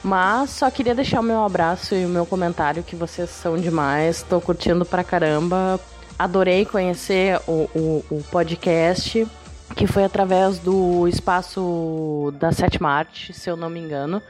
[0.01, 4.23] Mas só queria deixar o meu abraço e o meu comentário que vocês são demais.
[4.23, 5.77] Tô curtindo pra caramba.
[6.17, 9.27] Adorei conhecer o, o, o podcast,
[9.75, 14.21] que foi através do espaço da Sétima Arte, se eu não me engano.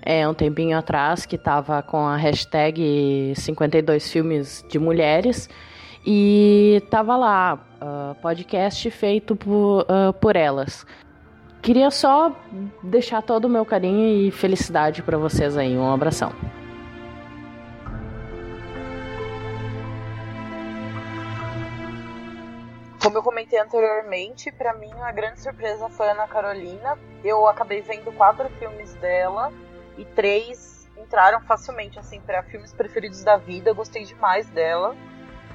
[0.00, 5.48] É um tempinho atrás, que tava com a hashtag 52 filmes de mulheres.
[6.04, 10.84] E tava lá, uh, podcast feito por, uh, por elas.
[11.60, 12.36] Queria só
[12.82, 15.76] deixar todo o meu carinho e felicidade para vocês aí.
[15.76, 16.32] Um abração.
[23.02, 26.96] Como eu comentei anteriormente, para mim a grande surpresa foi a Ana Carolina.
[27.24, 29.52] Eu acabei vendo quatro filmes dela
[29.98, 33.70] e três entraram facilmente assim para filmes preferidos da vida.
[33.70, 34.94] Eu gostei demais dela.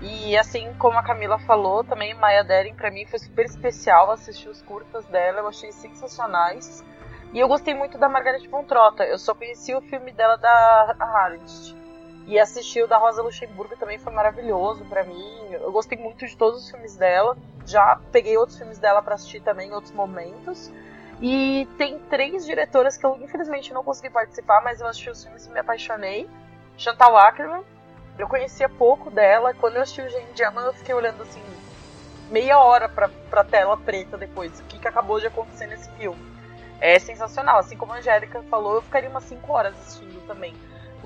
[0.01, 4.49] E assim como a Camila falou, também Maya Deren para mim foi super especial assistir
[4.49, 6.83] os curtas dela, eu achei sensacionais.
[7.31, 9.05] E eu gostei muito da Margaret von Trotta.
[9.05, 11.76] Eu só conheci o filme dela da Harvest.
[12.27, 15.47] E assistir o da Rosa Luxemburgo também foi maravilhoso para mim.
[15.49, 17.37] Eu gostei muito de todos os filmes dela.
[17.65, 20.69] Já peguei outros filmes dela para assistir também em outros momentos.
[21.21, 25.47] E tem três diretoras que eu infelizmente não consegui participar, mas eu assisti os filmes
[25.47, 26.29] e me apaixonei.
[26.77, 27.63] Chantal Ackerman,
[28.19, 29.53] eu conhecia pouco dela.
[29.53, 31.41] Quando eu assisti o Gene Diamond, eu fiquei olhando assim,
[32.29, 34.59] meia hora pra, pra tela preta depois.
[34.59, 36.21] O que, que acabou de acontecer nesse filme.
[36.81, 37.57] É sensacional.
[37.57, 40.53] Assim como a Angélica falou, eu ficaria umas 5 horas assistindo também.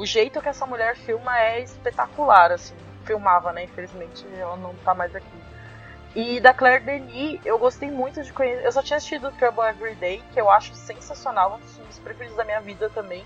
[0.01, 2.73] O jeito que essa mulher filma é espetacular, assim.
[3.05, 3.65] Filmava, né?
[3.65, 5.43] Infelizmente ela não tá mais aqui.
[6.15, 8.65] E da Claire Denis, eu gostei muito de conhecer.
[8.65, 12.35] Eu só tinha assistido Trouble Every Day, que eu acho sensacional, um dos filmes preferidos
[12.35, 13.23] da minha vida também.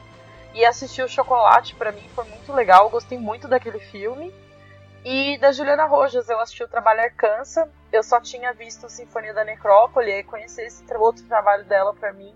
[0.53, 4.35] E assistir o Chocolate para mim foi muito legal, eu gostei muito daquele filme.
[5.05, 9.45] E da Juliana Rojas, eu assisti o Trabalho Arcança, eu só tinha visto Sinfonia da
[9.45, 12.35] Necrópole, e conhecer esse outro trabalho dela para mim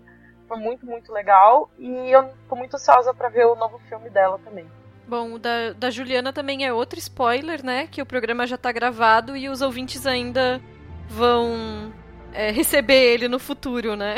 [0.50, 1.70] foi muito, muito legal.
[1.78, 4.66] E eu tô muito ansiosa para ver o novo filme dela também.
[5.06, 7.86] Bom, o da, da Juliana também é outro spoiler, né?
[7.86, 10.60] Que o programa já tá gravado e os ouvintes ainda
[11.08, 11.92] vão
[12.32, 14.16] é, receber ele no futuro, né?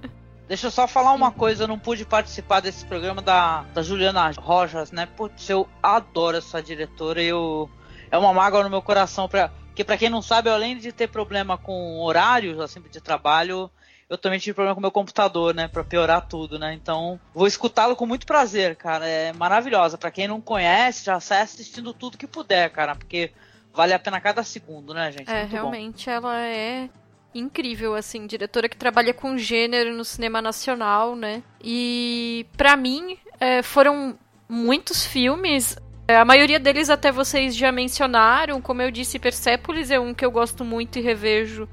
[0.48, 4.30] Deixa eu só falar uma coisa, eu não pude participar desse programa da, da Juliana
[4.30, 5.04] Rojas, né?
[5.04, 7.68] Putz, eu adoro essa diretora e eu,
[8.10, 9.28] é uma mágoa no meu coração.
[9.28, 13.70] Pra, porque, para quem não sabe, além de ter problema com horários assim, de trabalho,
[14.08, 15.66] eu também tive problema com meu computador, né?
[15.66, 16.72] Pra piorar tudo, né?
[16.74, 19.06] Então, vou escutá-lo com muito prazer, cara.
[19.06, 19.98] É maravilhosa.
[19.98, 22.94] Para quem não conhece, já sai assistindo tudo que puder, cara.
[22.94, 23.32] Porque
[23.74, 25.28] vale a pena cada segundo, né, gente?
[25.28, 26.12] É, muito realmente bom.
[26.12, 26.88] ela é
[27.34, 31.42] incrível, assim, diretora que trabalha com gênero no cinema nacional, né?
[31.62, 34.16] E para mim é, foram
[34.48, 35.76] muitos filmes.
[36.06, 40.24] É, a maioria deles até vocês já mencionaram, como eu disse, Persepolis é um que
[40.24, 41.68] eu gosto muito e revejo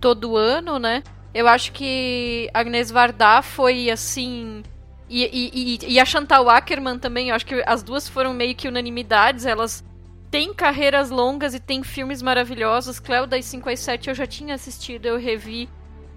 [0.00, 1.04] todo ano, né?
[1.32, 4.62] Eu acho que Agnes Varda foi assim.
[5.08, 8.54] E, e, e, e a Chantal Ackerman também, eu acho que as duas foram meio
[8.54, 9.46] que unanimidades.
[9.46, 9.84] Elas
[10.30, 12.98] tem carreiras longas e tem filmes maravilhosos.
[12.98, 15.68] Cléo das 5 às 7 eu já tinha assistido, eu revi,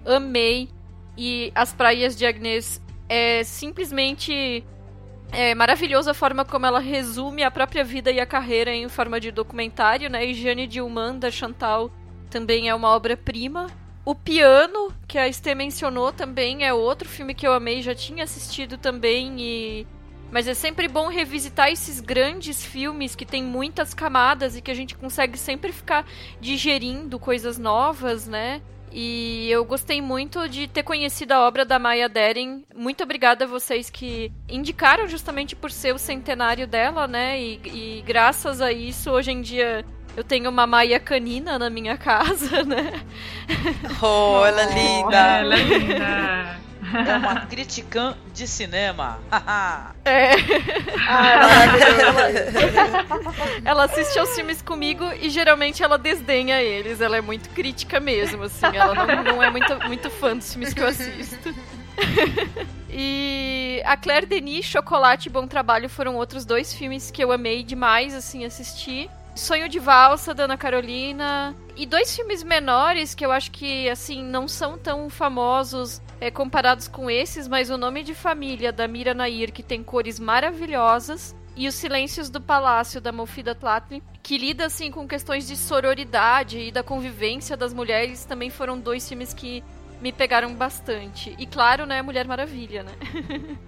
[0.04, 0.68] amei.
[1.16, 4.64] E As Praias de Agnes é simplesmente
[5.30, 9.18] é maravilhosa a forma como ela resume a própria vida e a carreira em forma
[9.18, 10.26] de documentário, né?
[10.26, 11.90] E Jane Dilman, da Chantal,
[12.28, 13.66] também é uma obra-prima.
[14.04, 18.24] O Piano, que a Estê mencionou, também é outro filme que eu amei, já tinha
[18.24, 19.86] assistido também e
[20.32, 24.74] mas é sempre bom revisitar esses grandes filmes que tem muitas camadas e que a
[24.74, 26.06] gente consegue sempre ficar
[26.40, 28.62] digerindo coisas novas, né?
[28.90, 32.64] E eu gostei muito de ter conhecido a obra da Maya Deren.
[32.74, 37.38] Muito obrigada a vocês que indicaram justamente por ser o centenário dela, né?
[37.38, 39.84] E, e graças a isso, hoje em dia,
[40.16, 43.00] eu tenho uma Maia canina na minha casa, né?
[44.02, 45.16] Oh, ela é linda!
[45.16, 46.62] Ela é linda!
[46.94, 49.18] É uma criticã de cinema.
[50.04, 50.32] é.
[51.08, 52.30] Ah, ela,
[53.64, 57.00] ela assiste aos filmes comigo e geralmente ela desdenha eles.
[57.00, 58.66] Ela é muito crítica mesmo, assim.
[58.74, 61.54] Ela não, não é muito, muito fã dos filmes que eu assisto.
[62.90, 67.62] e a Claire Denis, Chocolate e Bom Trabalho foram outros dois filmes que eu amei
[67.62, 69.08] demais, assim, assistir.
[69.34, 71.56] Sonho de Valsa, da Ana Carolina.
[71.76, 76.86] E dois filmes menores que eu acho que, assim, não são tão famosos é, comparados
[76.86, 81.34] com esses, mas O Nome de Família, da Mira Nair, que tem cores maravilhosas.
[81.54, 86.58] E Os Silêncios do Palácio, da Mofida Tlatli, que lida, assim, com questões de sororidade
[86.58, 89.62] e da convivência das mulheres, também foram dois filmes que
[90.00, 91.34] me pegaram bastante.
[91.38, 92.92] E claro, né, Mulher Maravilha, né?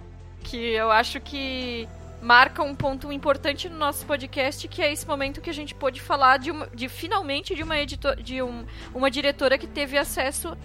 [0.43, 1.87] que eu acho que
[2.25, 6.01] marca um ponto importante no nosso podcast, que é esse momento que a gente pôde
[6.01, 8.65] falar de, uma, de finalmente de uma editor, de um,
[8.95, 10.57] uma diretora que teve acesso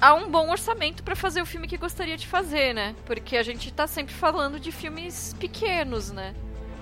[0.00, 2.96] há um bom orçamento para fazer o filme que gostaria de fazer, né?
[3.06, 6.34] Porque a gente tá sempre falando de filmes pequenos, né?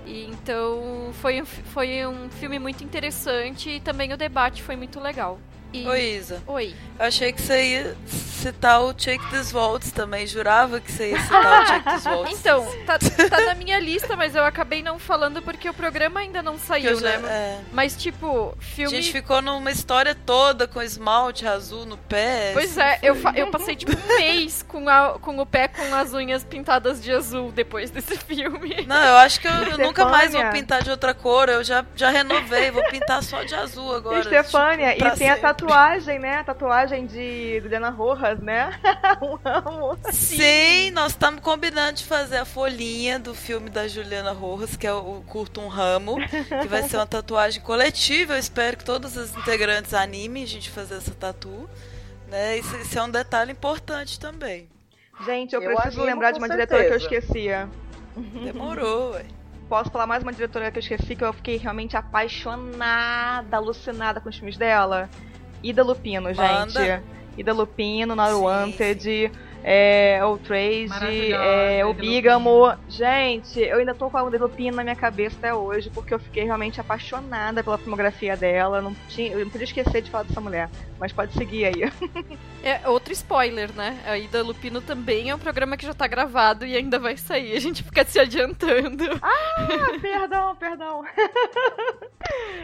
[0.06, 5.38] E então foi, foi um filme muito interessante e também o debate foi muito legal.
[5.72, 5.86] E...
[5.86, 6.42] Oi, Isa.
[6.46, 6.74] Oi.
[6.98, 10.26] Eu achei que você ia citar o Check This Waltz também.
[10.26, 12.36] Jurava que você ia citar o Check This Waltz.
[12.46, 16.42] Então, tá, tá na minha lista, mas eu acabei não falando porque o programa ainda
[16.42, 17.28] não saiu, já, né?
[17.28, 17.60] É.
[17.72, 18.96] Mas, tipo, filme.
[18.96, 22.50] A gente ficou numa história toda com esmalte azul no pé.
[22.52, 26.12] Pois é, eu, eu passei, tipo, um mês com, a, com o pé com as
[26.12, 28.84] unhas pintadas de azul depois desse filme.
[28.86, 31.48] Não, eu acho que eu, eu nunca mais vou pintar de outra cor.
[31.48, 34.20] Eu já, já renovei, vou pintar só de azul agora.
[34.20, 35.32] Estefânia, tipo, e tem sempre.
[35.32, 35.65] a tatuagem,
[36.18, 36.36] né?
[36.36, 38.70] A tatuagem de Juliana Rojas, né?
[39.22, 39.98] um amo.
[40.10, 44.86] Sim, Sim nós estamos combinando de fazer a folhinha do filme da Juliana Rojas, que
[44.86, 46.16] é o Curto um Ramo,
[46.62, 48.34] que vai ser uma tatuagem coletiva.
[48.34, 51.68] Eu espero que todos os integrantes animem a gente fazer essa tatu.
[52.28, 52.58] Né?
[52.58, 54.68] Isso, isso é um detalhe importante também.
[55.24, 56.66] Gente, eu, eu preciso lembrar de uma certeza.
[56.66, 57.68] diretora que eu esquecia.
[58.44, 59.24] Demorou, ué.
[59.68, 64.28] Posso falar mais uma diretora que eu esqueci, que eu fiquei realmente apaixonada, alucinada com
[64.28, 65.10] os filmes dela?
[65.68, 66.38] Ida Lupino, gente.
[66.38, 67.02] Manda.
[67.36, 69.30] Ida Lupino, Not sim, Wanted.
[69.68, 72.72] É, o Trace, é, o Bigamo.
[72.88, 76.44] Gente, eu ainda tô com a Delupino na minha cabeça até hoje, porque eu fiquei
[76.44, 78.80] realmente apaixonada pela filmografia dela.
[78.80, 81.92] Não tinha, eu não podia esquecer de falar dessa mulher, mas pode seguir aí.
[82.62, 84.00] É outro spoiler, né?
[84.06, 87.56] A Ida Lupino também é um programa que já tá gravado e ainda vai sair.
[87.56, 89.04] A gente fica se adiantando.
[89.58, 91.02] Ah, perdão, perdão.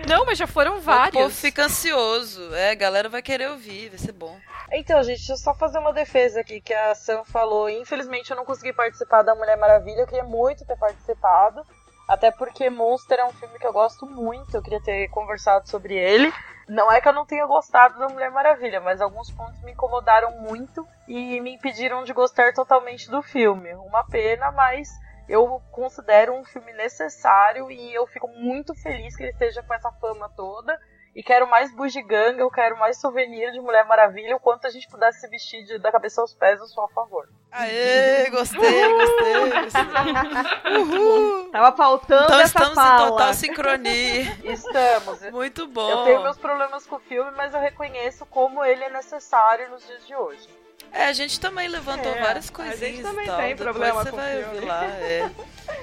[0.09, 1.14] Não, mas já foram vários.
[1.14, 2.55] O povo fica ansioso.
[2.55, 4.38] É, a galera vai querer ouvir, vai ser bom.
[4.72, 7.68] Então, gente, deixa eu só fazer uma defesa aqui, que a Sam falou.
[7.68, 11.64] Infelizmente eu não consegui participar da Mulher Maravilha, eu queria muito ter participado.
[12.09, 15.95] Até porque Monster é um filme que eu gosto muito, eu queria ter conversado sobre
[15.95, 16.32] ele.
[16.68, 20.30] Não é que eu não tenha gostado da Mulher Maravilha, mas alguns pontos me incomodaram
[20.40, 23.72] muito e me impediram de gostar totalmente do filme.
[23.74, 24.88] Uma pena, mas
[25.28, 29.90] eu considero um filme necessário e eu fico muito feliz que ele esteja com essa
[29.93, 30.78] fama toda
[31.15, 34.89] e quero mais bugiganga, eu quero mais souvenir de Mulher Maravilha, o quanto a gente
[34.89, 37.29] pudesse se vestir de, da cabeça aos pés, eu sou a favor.
[37.51, 40.77] Aê, gostei, gostei, gostei.
[40.79, 41.51] Uhul.
[41.51, 43.07] Tava faltando então, essa estamos fala.
[43.07, 44.39] em total sincronia.
[44.43, 45.21] Estamos.
[45.31, 45.91] Muito bom.
[45.91, 49.87] Eu tenho meus problemas com o filme, mas eu reconheço como ele é necessário nos
[49.87, 50.49] dias de hoje.
[50.91, 53.37] É, a gente também levantou é, várias coisinhas A gente também e tal.
[53.39, 54.55] tem Depois problema você com vai o filme.
[54.55, 55.31] ouvir lá, é.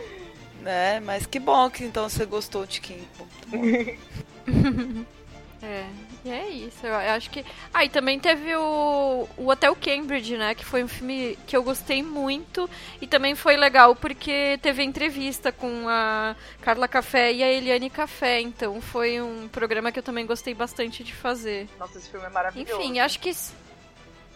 [0.66, 3.08] É, mas que bom que então você gostou de Kim.
[5.62, 5.86] É,
[6.24, 6.86] e é isso.
[6.86, 7.46] Eu acho que.
[7.74, 10.56] Ah, e também teve o, o Hotel Cambridge, né?
[10.56, 12.70] Que foi um filme que eu gostei muito.
[13.02, 18.40] E também foi legal porque teve entrevista com a Carla Café e a Eliane Café.
[18.42, 21.68] Então foi um programa que eu também gostei bastante de fazer.
[21.78, 22.82] Nossa, esse filme é maravilhoso.
[22.82, 23.32] Enfim, acho que.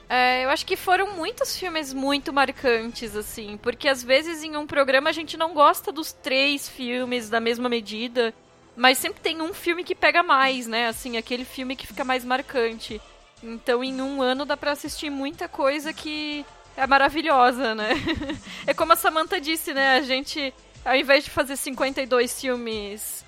[0.09, 4.67] É, eu acho que foram muitos filmes muito marcantes, assim, porque às vezes em um
[4.67, 8.33] programa a gente não gosta dos três filmes da mesma medida.
[8.75, 10.87] Mas sempre tem um filme que pega mais, né?
[10.87, 12.99] Assim, aquele filme que fica mais marcante.
[13.41, 16.45] Então, em um ano dá para assistir muita coisa que
[16.75, 17.91] é maravilhosa, né?
[18.65, 19.97] é como a Samantha disse, né?
[19.97, 20.53] A gente,
[20.83, 23.23] ao invés de fazer 52 filmes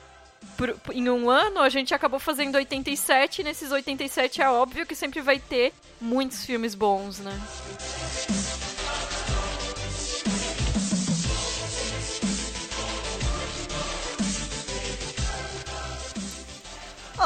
[0.57, 3.41] por, em um ano, a gente acabou fazendo 87.
[3.41, 7.39] E nesses 87 é óbvio que sempre vai ter muitos filmes bons, né?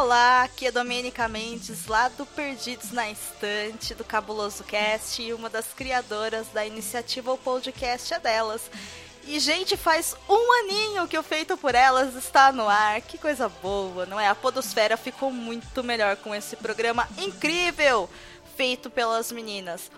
[0.01, 5.49] Olá, aqui é Domênica Mendes, lá do Perdidos na Estante, do Cabuloso Cast, e uma
[5.49, 8.71] das criadoras da iniciativa O Podcast é delas.
[9.27, 13.01] E, gente, faz um aninho que o Feito por Elas está no ar.
[13.01, 14.29] Que coisa boa, não é?
[14.29, 18.09] A Podosfera ficou muito melhor com esse programa incrível
[18.55, 19.91] feito pelas meninas.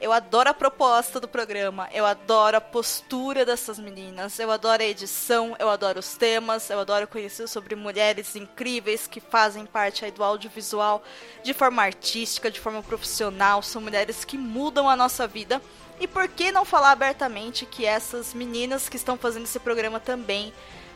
[0.00, 4.86] Eu adoro a proposta do programa, eu adoro a postura dessas meninas, eu adoro a
[4.86, 10.10] edição, eu adoro os temas, eu adoro conhecer sobre mulheres incríveis que fazem parte aí
[10.10, 11.02] do audiovisual
[11.42, 15.60] de forma artística, de forma profissional, são mulheres que mudam a nossa vida.
[16.00, 20.50] E por que não falar abertamente que essas meninas que estão fazendo esse programa também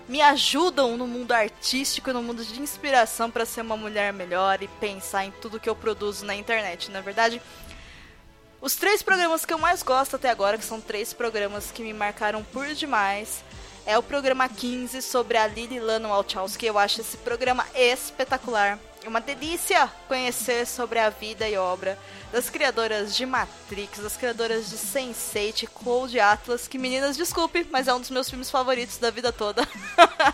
[0.09, 4.69] me ajudam no mundo artístico, no mundo de inspiração para ser uma mulher melhor e
[4.69, 7.43] pensar em tudo que eu produzo na internet, na é verdade?
[8.65, 11.93] Os três programas que eu mais gosto até agora, que são três programas que me
[11.93, 13.45] marcaram por demais,
[13.85, 16.65] é o programa 15 sobre a Lily Lano Wachowski.
[16.65, 18.79] Eu acho esse programa espetacular.
[19.05, 21.99] É uma delícia conhecer sobre a vida e obra
[22.33, 27.93] das criadoras de Matrix, das criadoras de Sense8, Cold Atlas, que meninas, desculpe, mas é
[27.93, 29.69] um dos meus filmes favoritos da vida toda.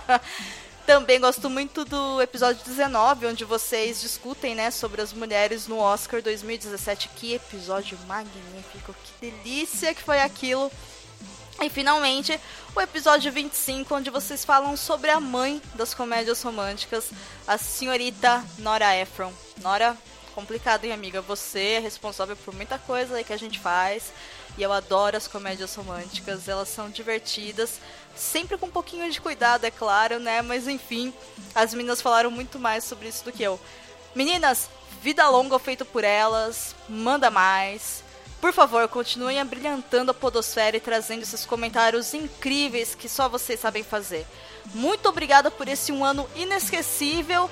[0.90, 6.20] Também gosto muito do episódio 19, onde vocês discutem, né, sobre as mulheres no Oscar
[6.20, 7.08] 2017.
[7.10, 10.68] Que episódio magnífico, que delícia que foi aquilo.
[11.62, 12.40] E finalmente,
[12.74, 17.10] o episódio 25, onde vocês falam sobre a mãe das comédias românticas,
[17.46, 19.32] a senhorita Nora Ephron.
[19.62, 19.96] Nora,
[20.34, 21.22] complicado, hein, amiga?
[21.22, 24.12] Você é responsável por muita coisa aí que a gente faz.
[24.58, 27.80] E eu adoro as comédias românticas, elas são divertidas,
[28.14, 30.42] sempre com um pouquinho de cuidado, é claro, né?
[30.42, 31.12] Mas enfim,
[31.54, 33.58] as meninas falaram muito mais sobre isso do que eu.
[34.14, 34.68] Meninas,
[35.02, 38.02] vida longa feito por elas, manda mais.
[38.40, 43.82] Por favor, continuem abrilhantando a podosfera e trazendo esses comentários incríveis que só vocês sabem
[43.82, 44.26] fazer.
[44.74, 47.50] Muito obrigada por esse um ano inesquecível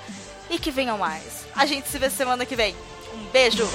[0.49, 1.47] e que venham mais.
[1.55, 2.75] A gente se vê semana que vem.
[3.15, 3.69] Um beijo!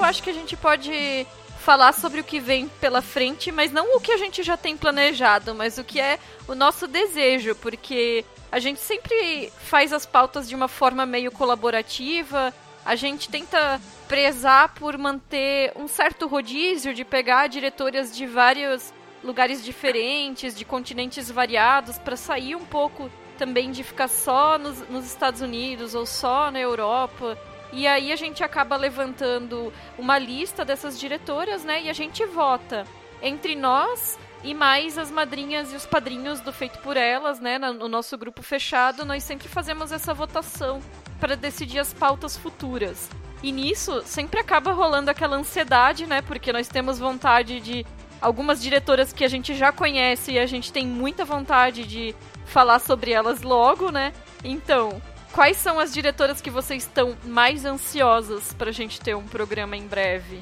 [0.00, 1.26] Eu acho que a gente pode
[1.60, 4.76] falar sobre o que vem pela frente, mas não o que a gente já tem
[4.76, 10.48] planejado, mas o que é o nosso desejo, porque a gente sempre faz as pautas
[10.48, 12.52] de uma forma meio colaborativa,
[12.84, 13.78] a gente tenta
[14.08, 21.30] prezar por manter um certo rodízio de pegar diretoras de vários lugares diferentes, de continentes
[21.30, 26.50] variados, para sair um pouco também de ficar só nos, nos Estados Unidos ou só
[26.50, 27.38] na Europa.
[27.72, 31.82] E aí a gente acaba levantando uma lista dessas diretoras, né?
[31.82, 32.84] E a gente vota
[33.22, 37.58] entre nós e mais as madrinhas e os padrinhos do Feito por Elas, né?
[37.58, 40.80] No nosso grupo fechado, nós sempre fazemos essa votação
[41.20, 43.08] para decidir as pautas futuras.
[43.42, 46.22] E nisso sempre acaba rolando aquela ansiedade, né?
[46.22, 47.86] Porque nós temos vontade de
[48.20, 52.14] algumas diretoras que a gente já conhece e a gente tem muita vontade de
[52.44, 54.12] falar sobre elas logo, né?
[54.44, 55.00] Então,
[55.32, 59.86] Quais são as diretoras que vocês estão mais ansiosas pra gente ter um programa em
[59.86, 60.40] breve?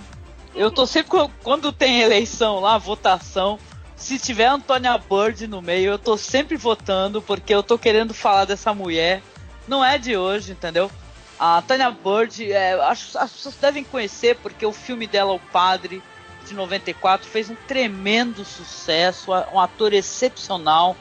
[0.55, 1.11] Eu tô sempre
[1.43, 3.59] quando tem eleição lá, votação,
[3.99, 8.45] se tiver Antônia Bird no meio, eu tô sempre votando porque eu tô querendo falar
[8.45, 9.21] dessa mulher.
[9.67, 10.91] Não é de hoje, entendeu?
[11.39, 16.01] A Tanya Bird, é, acho, as pessoas devem conhecer porque o filme dela, O Padre,
[16.47, 20.97] de 94, fez um tremendo sucesso, um ator excepcional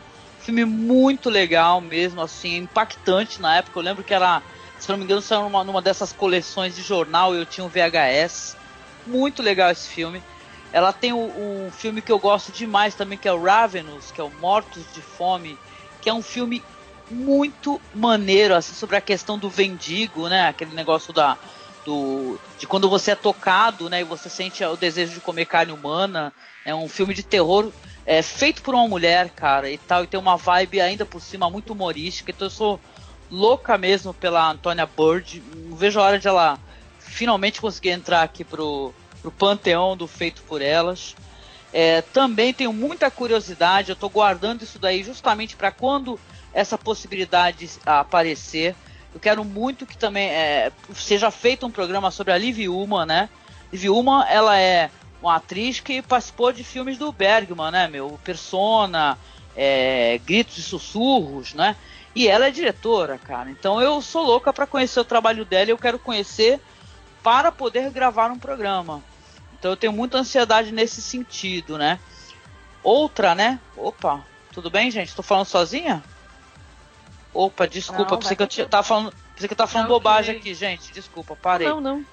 [0.47, 3.77] filme muito legal mesmo, assim, impactante na época.
[3.77, 4.41] Eu lembro que era,
[4.79, 8.55] se não me engano, saiu numa, numa dessas coleções de jornal eu tinha um VHS.
[9.05, 10.23] Muito legal esse filme.
[10.71, 14.21] Ela tem um, um filme que eu gosto demais também, que é o Ravenous, que
[14.21, 15.57] é o Mortos de Fome,
[16.01, 16.63] que é um filme
[17.11, 20.47] muito maneiro, assim, sobre a questão do vendigo, né?
[20.47, 21.37] Aquele negócio da,
[21.85, 23.99] do, de quando você é tocado, né?
[23.99, 26.31] E você sente o desejo de comer carne humana.
[26.63, 27.71] É um filme de terror
[28.07, 31.49] é feito por uma mulher, cara, e tal, e tem uma vibe ainda por cima
[31.49, 32.79] muito humorística, então eu sou
[33.29, 35.43] louca mesmo pela Antônia Bird.
[35.53, 36.57] Não vejo a hora de ela
[36.99, 41.17] finalmente conseguir entrar aqui pro, pro panteão do Feito por Elas.
[41.73, 46.17] É, também tenho muita curiosidade, eu estou guardando isso daí justamente para quando
[46.53, 48.73] essa possibilidade aparecer.
[49.13, 53.27] Eu quero muito que também é, seja feito um programa sobre a Liv Uma, né?
[53.69, 54.89] Liv Uma, ela é
[55.21, 58.19] uma atriz que participou de filmes do Bergman, né, meu?
[58.23, 59.17] Persona,
[59.55, 61.75] é, Gritos e Sussurros, né?
[62.15, 63.49] E ela é diretora, cara.
[63.49, 66.59] Então eu sou louca para conhecer o trabalho dela e eu quero conhecer
[67.23, 69.03] para poder gravar um programa.
[69.59, 71.99] Então eu tenho muita ansiedade nesse sentido, né?
[72.83, 73.59] Outra, né?
[73.75, 75.15] Opa, tudo bem, gente?
[75.15, 76.03] Tô falando sozinha?
[77.33, 80.35] Opa, desculpa, não, pensei que eu tava falando, pensei que eu tava falando não, bobagem
[80.35, 80.41] que...
[80.41, 80.91] aqui, gente.
[80.91, 81.67] Desculpa, parei.
[81.67, 82.05] Não, não.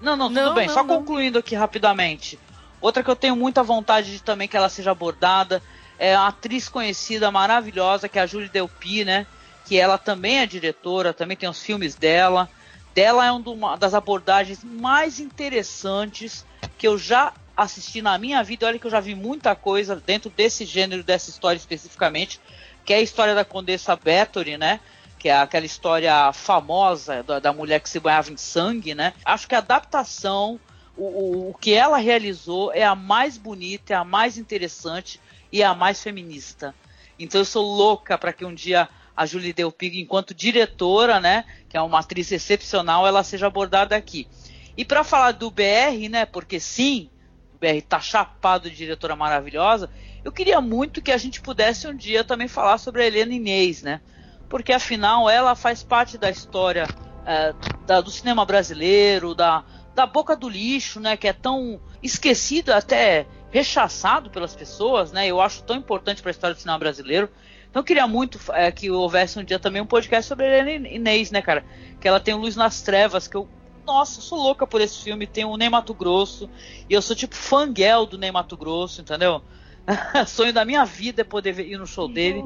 [0.00, 0.66] Não, não, tudo não, bem.
[0.66, 2.38] Não, Só concluindo aqui rapidamente.
[2.80, 5.62] Outra que eu tenho muita vontade de também que ela seja abordada
[5.98, 9.26] é uma atriz conhecida, maravilhosa, que é a Julie Delpy, né?
[9.64, 12.48] Que ela também é diretora, também tem os filmes dela.
[12.94, 16.46] Dela é uma das abordagens mais interessantes
[16.76, 18.66] que eu já assisti na minha vida.
[18.66, 22.40] Olha que eu já vi muita coisa dentro desse gênero, dessa história especificamente,
[22.84, 24.78] que é a história da Condessa Bathory, né?
[25.18, 29.12] Que é aquela história famosa da, da mulher que se banhava em sangue, né?
[29.24, 30.60] Acho que a adaptação,
[30.96, 35.20] o, o, o que ela realizou é a mais bonita, é a mais interessante
[35.52, 36.74] e é a mais feminista.
[37.18, 41.76] Então eu sou louca para que um dia a Julie Delpig, enquanto diretora, né, que
[41.76, 44.28] é uma atriz excepcional, ela seja abordada aqui.
[44.76, 47.10] E para falar do BR, né, porque sim,
[47.52, 49.90] o BR tá chapado de diretora maravilhosa,
[50.24, 53.82] eu queria muito que a gente pudesse um dia também falar sobre a Helena Inês,
[53.82, 54.00] né?
[54.48, 56.90] Porque afinal ela faz parte da história
[57.26, 57.54] é,
[57.86, 63.26] da, do cinema brasileiro, da, da boca do lixo, né, que é tão esquecido, até
[63.50, 65.26] rechaçado pelas pessoas, né?
[65.26, 67.30] Eu acho tão importante para a história do cinema brasileiro.
[67.70, 70.88] Então eu queria muito é, que houvesse um dia também um podcast sobre a Helena
[70.88, 71.64] Inês, né, cara?
[72.00, 73.48] Que ela tem Luz nas Trevas, que eu
[73.88, 75.26] nossa, sou louca por esse filme.
[75.26, 76.48] Tem o Ney Mato Grosso.
[76.90, 79.42] E eu sou tipo fangirl do Ney Mato Grosso, entendeu?
[80.26, 82.42] Sonho da minha vida é poder ir no show dele.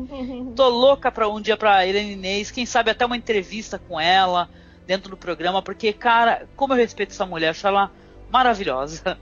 [0.55, 4.49] Tô louca pra um dia pra Irene Inês, quem sabe até uma entrevista com ela
[4.87, 7.91] dentro do programa, porque, cara, como eu respeito essa mulher, acho ela
[8.31, 9.19] maravilhosa.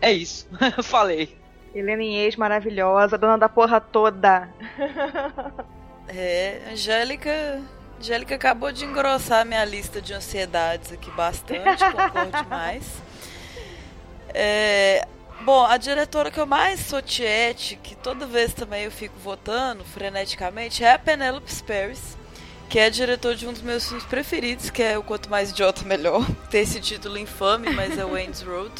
[0.00, 0.48] É isso,
[0.82, 1.36] falei.
[1.74, 4.48] Helena Inês maravilhosa, dona da porra toda.
[6.08, 7.62] É, Angélica.
[7.98, 12.84] Angélica acabou de engrossar minha lista de ansiedades aqui bastante, concordo demais.
[14.34, 15.06] É,
[15.42, 19.84] bom, a diretora que eu mais sou tiete, que toda vez também eu fico votando
[19.84, 22.16] freneticamente, é a Penelope Spheres,
[22.68, 25.84] que é diretor de um dos meus filmes preferidos, que é o Quanto Mais Idiota
[25.84, 26.24] Melhor.
[26.48, 28.72] Tem esse título infame, mas é Wayne's Road.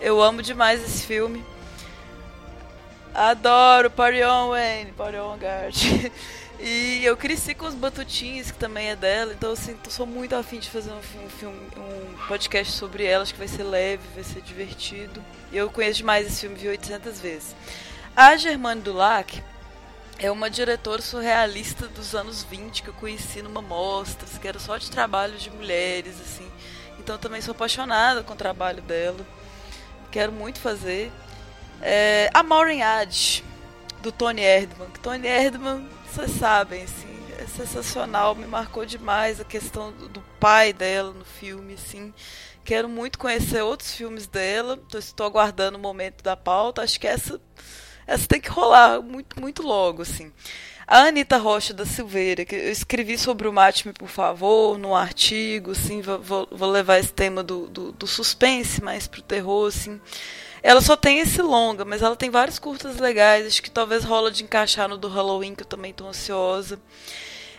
[0.00, 1.44] Eu amo demais esse filme.
[3.14, 5.76] Adoro Party On Wayne, Party On Guard.
[6.62, 10.58] E eu cresci com os Batutinhas, que também é dela, então assim, sou muito afim
[10.58, 14.42] de fazer um filme, um podcast sobre ela, acho que vai ser leve, vai ser
[14.42, 15.24] divertido.
[15.52, 17.56] Eu conheço demais esse filme, vi 800 vezes.
[18.16, 19.42] A Germane Dulac
[20.18, 24.76] é uma diretora surrealista dos anos 20 que eu conheci numa mostra, que era só
[24.76, 26.50] de trabalho de mulheres, assim.
[26.98, 29.26] Então também sou apaixonada com o trabalho dela.
[30.10, 31.10] Quero muito fazer.
[31.80, 33.44] É, a Maureen Ad,
[34.02, 34.88] do Tony Erdman.
[35.02, 41.12] Tony Erdman vocês sabem, assim, é sensacional, me marcou demais a questão do pai dela
[41.12, 42.12] no filme, assim.
[42.70, 47.40] Quero muito conhecer outros filmes dela, estou aguardando o momento da pauta, acho que essa,
[48.06, 50.32] essa tem que rolar muito, muito logo, assim.
[50.86, 55.72] A Anitta Rocha da Silveira, que eu escrevi sobre o Mate-me, por favor, num artigo,
[55.72, 60.00] assim, vou, vou levar esse tema do, do, do suspense mais pro terror, assim.
[60.62, 63.48] Ela só tem esse longa, mas ela tem vários curtas legais.
[63.48, 66.80] Acho que talvez rola de encaixar no do Halloween, que eu também tô ansiosa.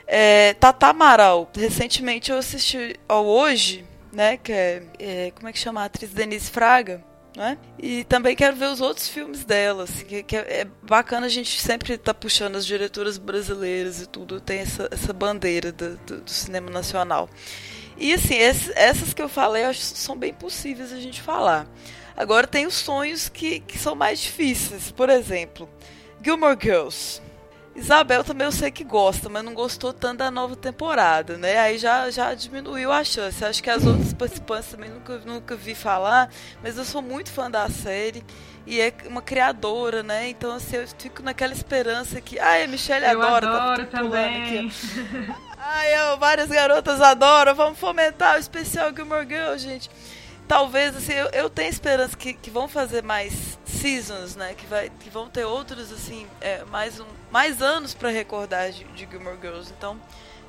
[0.07, 1.51] É, Tata Amaral.
[1.53, 4.38] Recentemente eu assisti ao Hoje, né?
[4.38, 5.82] Que é, é, Como é que chama?
[5.82, 7.03] A atriz Denise Fraga.
[7.36, 7.57] Né?
[7.80, 9.84] E também quero ver os outros filmes dela.
[9.84, 14.41] Assim, que, que é, bacana a gente sempre tá puxando as diretoras brasileiras e tudo.
[14.41, 17.30] Tem essa, essa bandeira do, do, do cinema nacional.
[17.97, 21.68] E assim, essas que eu falei, eu acho que são bem possíveis a gente falar.
[22.18, 24.91] Agora tem os sonhos que, que são mais difíceis.
[24.91, 25.70] Por exemplo,
[26.24, 27.22] Gilmore Girls.
[27.74, 31.58] Isabel também eu sei que gosta, mas não gostou tanto da nova temporada, né?
[31.58, 33.46] Aí já, já diminuiu a chance.
[33.46, 36.30] Acho que as outras participantes também nunca, nunca vi falar,
[36.62, 38.24] mas eu sou muito fã da série
[38.68, 40.28] e é uma criadora, né?
[40.30, 42.38] Então, assim, eu fico naquela esperança que.
[42.40, 44.68] Ai, a Michelle eu adora, adoro tá também.
[44.68, 44.72] aqui.
[45.58, 47.56] Ai, eu, várias garotas adoram.
[47.56, 49.90] Vamos fomentar o especial Gilmore Girls, gente
[50.48, 54.92] talvez assim eu, eu tenho esperança que, que vão fazer mais seasons né que vai
[55.00, 59.38] que vão ter outros assim é, mais um mais anos para recordar de, de Gilmore
[59.42, 60.00] Girls então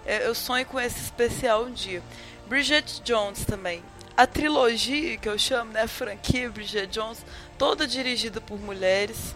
[0.05, 2.03] é, eu sonho com esse especial um dia
[2.49, 3.83] Bridget Jones também
[4.17, 7.25] a trilogia que eu chamo né a franquia Bridget Jones
[7.57, 9.35] toda dirigida por mulheres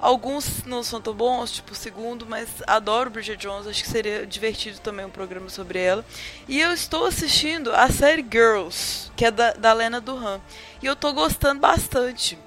[0.00, 4.24] Alguns não são tão bons, tipo o segundo, mas adoro Bridget Jones, acho que seria
[4.24, 6.04] divertido também um programa sobre ela.
[6.46, 10.40] E eu estou assistindo a série Girls, que é da, da Lena Duran.
[10.80, 12.38] E eu estou gostando bastante.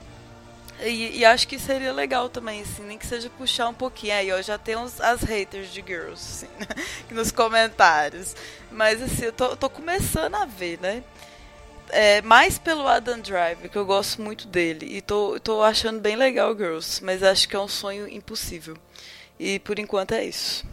[0.82, 4.14] E, e, acho que seria legal também, assim, nem que seja puxar um pouquinho.
[4.14, 6.48] Aí, ó, já temos as haters de Girls, assim,
[7.14, 8.36] nos comentários.
[8.72, 11.04] Mas, assim, eu tô, tô começando a ver, né?
[11.92, 14.98] é, mais pelo Adam Driver, que eu gosto muito dele.
[14.98, 18.78] E tô, tô achando bem legal Girls, mas acho que é um sonho impossível.
[19.40, 20.66] E por enquanto é isso.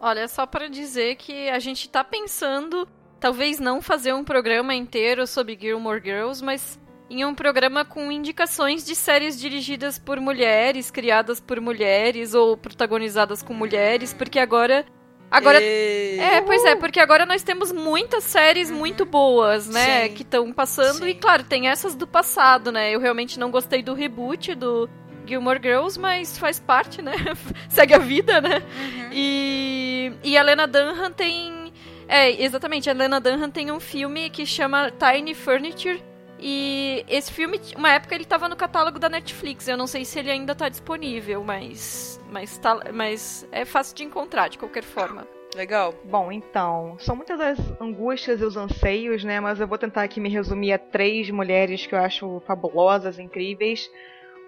[0.00, 2.86] Olha, só para dizer que a gente tá pensando,
[3.18, 6.78] talvez não fazer um programa inteiro sobre Gilmore Girls, mas
[7.10, 13.42] em um programa com indicações de séries dirigidas por mulheres, criadas por mulheres ou protagonizadas
[13.42, 14.84] com mulheres, porque agora
[15.30, 15.60] Agora.
[15.62, 16.18] E...
[16.18, 20.08] É, pois é, porque agora nós temos muitas séries muito boas, né?
[20.08, 20.14] Sim.
[20.14, 21.04] Que estão passando.
[21.04, 21.08] Sim.
[21.08, 22.90] E claro, tem essas do passado, né?
[22.90, 24.88] Eu realmente não gostei do reboot do
[25.26, 27.12] Gilmore Girls, mas faz parte, né?
[27.68, 28.56] Segue a vida, né?
[28.58, 29.10] Uhum.
[29.12, 31.72] E, e a Lena Dunham tem.
[32.08, 36.02] É, exatamente, a Lena Dunham tem um filme que chama Tiny Furniture
[36.40, 39.66] e esse filme, uma época ele estava no catálogo da Netflix.
[39.66, 44.04] Eu não sei se ele ainda está disponível, mas mas tá, mas é fácil de
[44.04, 45.26] encontrar de qualquer forma.
[45.56, 45.94] Legal.
[46.04, 49.40] Bom, então, são muitas as angústias e os anseios, né?
[49.40, 53.90] Mas eu vou tentar aqui me resumir a três mulheres que eu acho fabulosas, incríveis.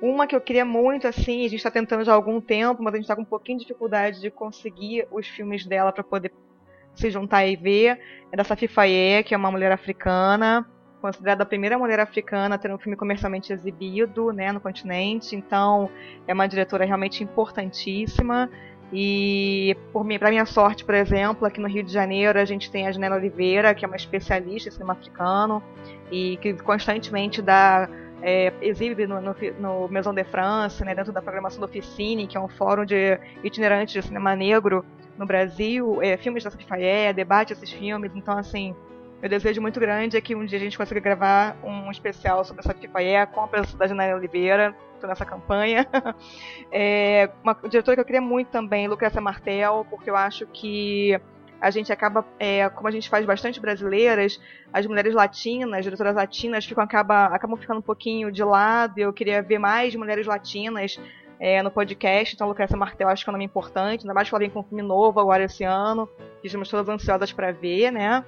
[0.00, 2.94] Uma que eu queria muito, assim, a gente está tentando já há algum tempo, mas
[2.94, 6.32] a gente está com um pouquinho de dificuldade de conseguir os filmes dela para poder
[6.94, 7.98] se juntar e ver.
[8.30, 10.66] É da Safi Faye, que é uma mulher africana
[11.00, 15.90] considerada a primeira mulher africana a ter um filme comercialmente exibido né, no continente, então
[16.26, 18.50] é uma diretora realmente importantíssima.
[18.92, 22.70] E por mim, para minha sorte, por exemplo, aqui no Rio de Janeiro a gente
[22.70, 25.62] tem a Janela Oliveira, que é uma especialista em cinema africano
[26.10, 27.88] e que constantemente dá
[28.22, 32.36] é, exibe no, no, no, Maison de France, né, dentro da programação do Oficine, que
[32.36, 34.84] é um fórum de itinerantes de cinema negro
[35.16, 38.12] no Brasil, é, filmes da Safifaé, debate esses filmes.
[38.14, 38.74] Então, assim,
[39.20, 42.60] meu desejo muito grande é que um dia a gente consiga gravar um especial sobre
[42.60, 45.86] a Safifaé com a presença da Janela Oliveira, estou nessa campanha.
[46.72, 51.20] é, uma diretora que eu queria muito também, Lucrécia Martel, porque eu acho que
[51.60, 54.40] a gente acaba, é, como a gente faz bastante brasileiras,
[54.72, 58.98] as mulheres latinas, diretoras latinas, ficam, acaba, acabam ficando um pouquinho de lado.
[58.98, 60.98] Eu queria ver mais mulheres latinas
[61.38, 64.34] é, no podcast, então Lucrécia Martel acho que é um nome importante, ainda mais que
[64.34, 66.08] ela vem com um filme novo agora esse ano,
[66.40, 68.24] que estamos todas ansiosas para ver, né?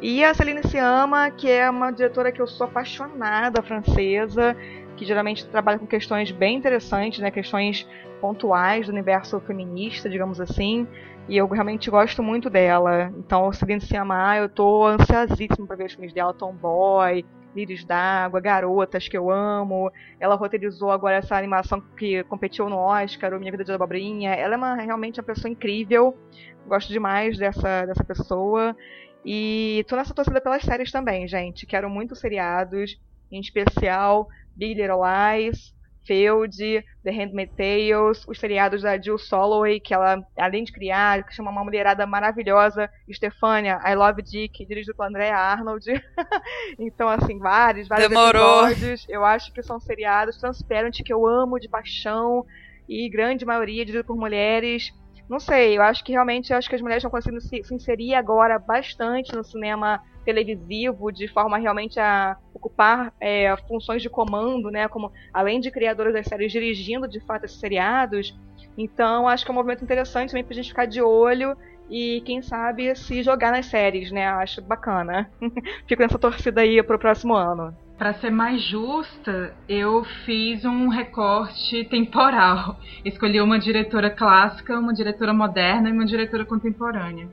[0.00, 4.56] E a Celine Siama, que é uma diretora que eu sou apaixonada, francesa,
[4.96, 7.86] que geralmente trabalha com questões bem interessantes, né, questões
[8.20, 10.86] pontuais do universo feminista, digamos assim,
[11.28, 13.12] e eu realmente gosto muito dela.
[13.18, 17.24] Então, Celine Siama, eu tô ansiosíssima para ver os filmes dela, Tomboy,
[17.54, 19.90] Lírios d'Água, Garotas, que eu amo.
[20.18, 24.34] Ela roteirizou agora essa animação que competiu no Oscar, o Minha Vida de Abobrinha.
[24.34, 26.18] Ela é uma, realmente uma pessoa incrível.
[26.66, 28.76] Gosto demais dessa, dessa pessoa.
[29.24, 31.66] E tô nessa torcida pelas séries também, gente.
[31.66, 33.00] Quero muitos seriados,
[33.32, 35.74] em especial Big Little Lies,
[36.06, 41.34] Feud, The Handmaid's Tales, os seriados da Jill Soloway, que ela, além de criar, que
[41.34, 45.86] chama uma mulherada maravilhosa, Stefania, I Love Dick, dirigido pela Andrea Arnold.
[46.78, 48.68] então, assim, vários, vários Demorou.
[48.68, 49.06] episódios.
[49.08, 52.44] Eu acho que são seriados Transparent, que eu amo de paixão,
[52.86, 54.92] e grande maioria dirigido por mulheres
[55.28, 58.14] não sei, eu acho que realmente acho que as mulheres estão conseguindo se, se, inserir
[58.14, 64.88] agora bastante no cinema televisivo, de forma realmente a ocupar é, funções de comando, né?
[64.88, 68.38] Como além de criadoras das séries dirigindo de fato esses seriados.
[68.76, 71.56] Então acho que é um movimento interessante também pra gente ficar de olho
[71.88, 74.26] e quem sabe se jogar nas séries, né?
[74.26, 75.30] Acho bacana.
[75.86, 77.74] Fico nessa torcida aí pro próximo ano.
[77.96, 82.76] Para ser mais justa, eu fiz um recorte temporal.
[83.04, 87.28] Escolhi uma diretora clássica, uma diretora moderna e uma diretora contemporânea.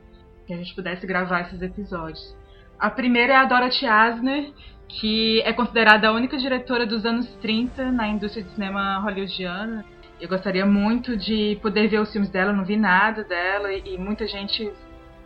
[0.45, 2.37] Que a gente pudesse gravar esses episódios.
[2.79, 4.51] A primeira é a Dorothy Asner,
[4.87, 9.83] que é considerada a única diretora dos anos 30 na indústria de cinema hollywoodiana.
[10.19, 14.27] Eu gostaria muito de poder ver os filmes dela, não vi nada dela e muita
[14.27, 14.71] gente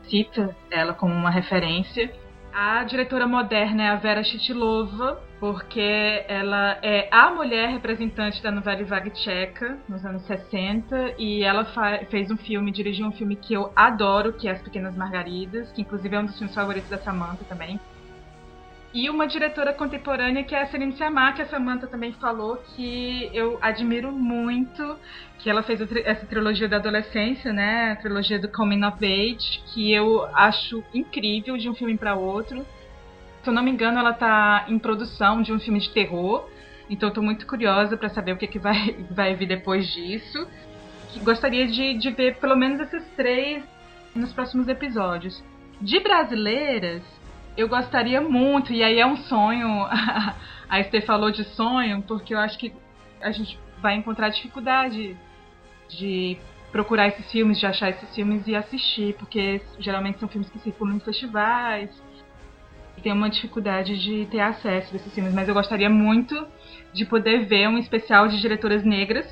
[0.03, 2.09] cita ela como uma referência.
[2.53, 8.83] A diretora moderna é a Vera Chitilova, porque ela é a mulher representante da novela
[8.83, 11.65] vague tcheca nos anos 60 e ela
[12.09, 15.81] fez um filme, dirigiu um filme que eu adoro, que é As Pequenas Margaridas, que
[15.81, 17.79] inclusive é um dos filmes favoritos da Samantha também.
[18.93, 23.29] E uma diretora contemporânea que é a Celine Sciamma, que a Samantha também falou que
[23.33, 24.97] eu admiro muito,
[25.39, 29.91] que ela fez essa trilogia da adolescência, né, a trilogia do Coming of Age, que
[29.91, 32.65] eu acho incrível de um filme para outro.
[33.45, 36.49] Se eu não me engano, ela está em produção de um filme de terror,
[36.89, 40.47] então estou muito curiosa para saber o que, que vai, vai vir depois disso.
[41.23, 43.63] Gostaria de, de ver pelo menos esses três
[44.15, 45.43] nos próximos episódios.
[45.79, 47.03] De brasileiras,
[47.55, 49.85] eu gostaria muito, e aí é um sonho.
[50.67, 52.73] a Esther falou de sonho, porque eu acho que
[53.21, 55.15] a gente vai encontrar dificuldade
[55.87, 56.35] de
[56.71, 60.95] procurar esses filmes, de achar esses filmes e assistir, porque geralmente são filmes que circulam
[60.95, 61.91] em festivais.
[63.05, 66.43] Tem uma dificuldade de ter acesso a esses filmes, mas eu gostaria muito
[66.91, 69.27] de poder ver um especial de diretoras negras.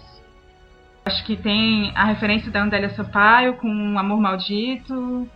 [1.04, 5.28] Acho que tem a referência da Andélia Sampaio com Amor Maldito,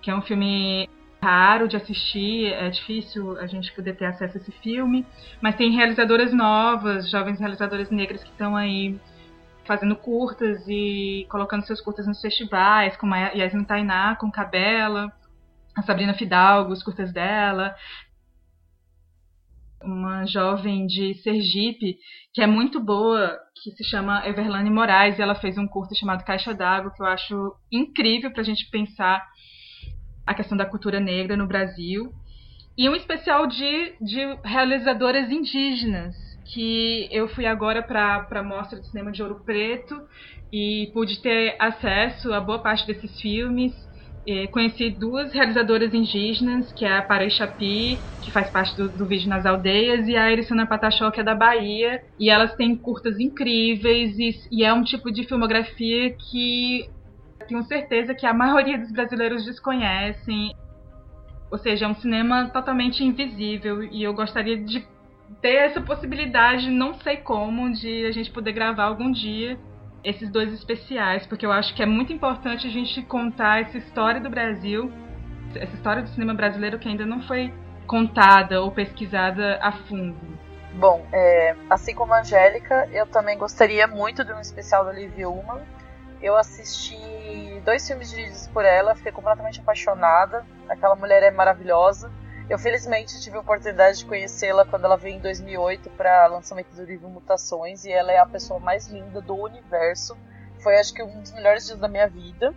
[0.00, 0.88] que é um filme
[1.20, 5.04] raro de assistir, é difícil a gente poder ter acesso a esse filme,
[5.42, 9.00] mas tem realizadoras novas, jovens realizadoras negras que estão aí
[9.64, 15.12] fazendo curtas e colocando seus curtas nos festivais, como a Yasmin Tainá com Cabela,
[15.76, 17.74] a Sabrina Fidalgo, os curtas dela,
[19.82, 21.96] uma jovem de Sergipe
[22.32, 26.24] que é muito boa, que se chama Everlane Moraes, e ela fez um curto chamado
[26.24, 29.26] Caixa d'Água, que eu acho incrível para a gente pensar
[30.26, 32.12] a questão da cultura negra no Brasil.
[32.78, 36.14] E um especial de, de realizadoras indígenas,
[36.52, 40.00] que eu fui agora para a Mostra de Cinema de Ouro Preto
[40.52, 43.72] e pude ter acesso a boa parte desses filmes.
[44.30, 49.04] E conheci duas realizadoras indígenas, que é a Parei Chapi, que faz parte do, do
[49.04, 52.00] Vídeo nas Aldeias, e a Erissana Patachó, que é da Bahia.
[52.16, 56.88] E elas têm curtas incríveis, e, e é um tipo de filmografia que
[57.48, 60.54] tenho certeza que a maioria dos brasileiros desconhecem.
[61.50, 64.86] Ou seja, é um cinema totalmente invisível e eu gostaria de
[65.42, 69.58] ter essa possibilidade, não sei como, de a gente poder gravar algum dia
[70.02, 74.20] esses dois especiais, porque eu acho que é muito importante a gente contar essa história
[74.20, 74.92] do Brasil,
[75.54, 77.52] essa história do cinema brasileiro que ainda não foi
[77.86, 80.16] contada ou pesquisada a fundo.
[80.74, 85.12] Bom, é, assim como a Angélica, eu também gostaria muito de um especial da Liv
[85.26, 85.60] Ullmann.
[86.22, 86.96] Eu assisti
[87.64, 90.46] dois filmes dirigidos por ela, fiquei completamente apaixonada.
[90.68, 92.12] Aquela mulher é maravilhosa.
[92.50, 96.82] Eu felizmente tive a oportunidade de conhecê-la quando ela veio em 2008 para lançamento do
[96.82, 100.18] livro Mutações e ela é a pessoa mais linda do universo.
[100.58, 102.52] Foi acho que um dos melhores dias da minha vida.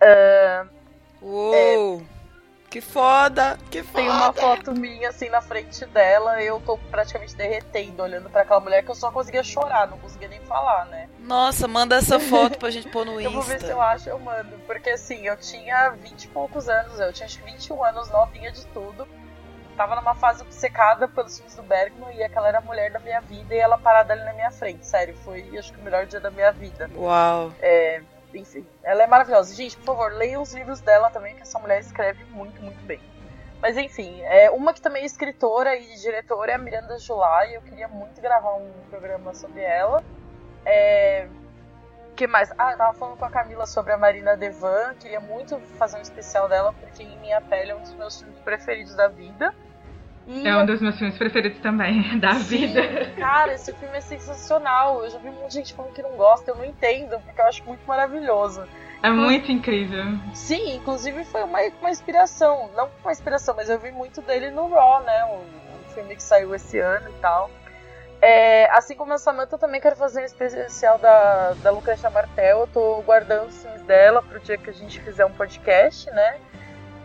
[0.00, 0.68] Uh,
[1.20, 2.02] Uou!
[2.02, 3.58] É, que foda!
[3.68, 3.98] Que foda!
[3.98, 8.60] Tem uma foto minha assim na frente dela, eu tô praticamente derretendo, olhando para aquela
[8.60, 11.08] mulher que eu só conseguia chorar, não conseguia nem falar, né?
[11.24, 13.24] Nossa, manda essa foto pra gente pôr no Insta.
[13.28, 14.58] eu vou ver se eu acho, eu mando.
[14.66, 18.52] Porque assim, eu tinha 20 e poucos anos, eu tinha acho que 21 anos, novinha
[18.52, 19.08] de tudo.
[19.76, 23.20] Tava numa fase obcecada pelos filmes do Bergman e aquela era a mulher da minha
[23.20, 24.86] vida e ela parada ali na minha frente.
[24.86, 26.88] Sério, foi acho que o melhor dia da minha vida.
[26.94, 27.52] Uau!
[27.60, 28.00] É,
[28.32, 29.54] enfim, ela é maravilhosa.
[29.54, 33.00] Gente, por favor, leiam os livros dela também, que essa mulher escreve muito, muito bem.
[33.60, 37.54] Mas enfim, é, uma que também é escritora e diretora é a Miranda July.
[37.54, 40.04] Eu queria muito gravar um programa sobre ela.
[40.64, 41.26] É,
[42.14, 42.52] que mais?
[42.56, 44.94] Ah, eu tava falando com a Camila sobre a Marina Devan.
[45.00, 48.38] Queria muito fazer um especial dela, porque Em Minha Pele é um dos meus filmes
[48.40, 49.54] preferidos da vida.
[50.26, 53.10] E é um dos meus filmes preferidos também, da Sim, vida.
[53.16, 55.04] Cara, esse filme é sensacional.
[55.04, 57.64] Eu já vi muita gente falando que não gosta, eu não entendo, porque eu acho
[57.64, 58.64] muito maravilhoso.
[59.02, 60.02] É muito incrível.
[60.32, 62.70] Sim, inclusive foi uma, uma inspiração.
[62.74, 65.24] Não uma inspiração, mas eu vi muito dele no Raw, né?
[65.26, 67.50] Um, um filme que saiu esse ano e tal.
[68.20, 72.60] É, assim como a Samantha, eu também quero fazer um especial da, da Lucrecia Martel.
[72.60, 76.38] Eu tô guardando os filmes dela pro dia que a gente fizer um podcast, né?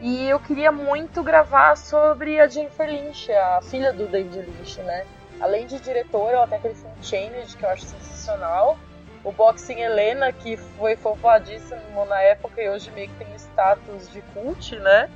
[0.01, 5.05] E eu queria muito gravar sobre a Jennifer Lynch, a filha do David Lynch, né?
[5.41, 8.77] Além de diretora, ela tem aquele filme Changed, que eu acho sensacional.
[9.23, 14.21] O Boxing Helena, que foi fofadíssimo na época e hoje meio que tem status de
[14.33, 15.09] cult, né?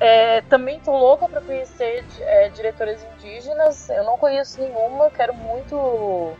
[0.00, 3.90] É, também tô louca para conhecer é, diretoras indígenas.
[3.90, 6.34] Eu não conheço nenhuma, quero muito,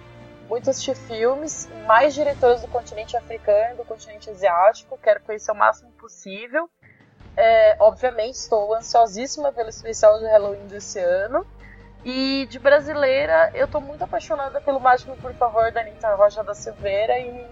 [0.48, 1.68] muito assistir filmes.
[1.86, 6.70] Mais diretoras do continente africano, do continente asiático, quero conhecer o máximo possível.
[7.36, 11.46] É, obviamente, estou ansiosíssima pelo especial de Halloween desse ano.
[12.02, 16.54] E de brasileira, eu tô muito apaixonada pelo Mágico Por Favor da Anitta Rocha da
[16.54, 17.46] Silveira e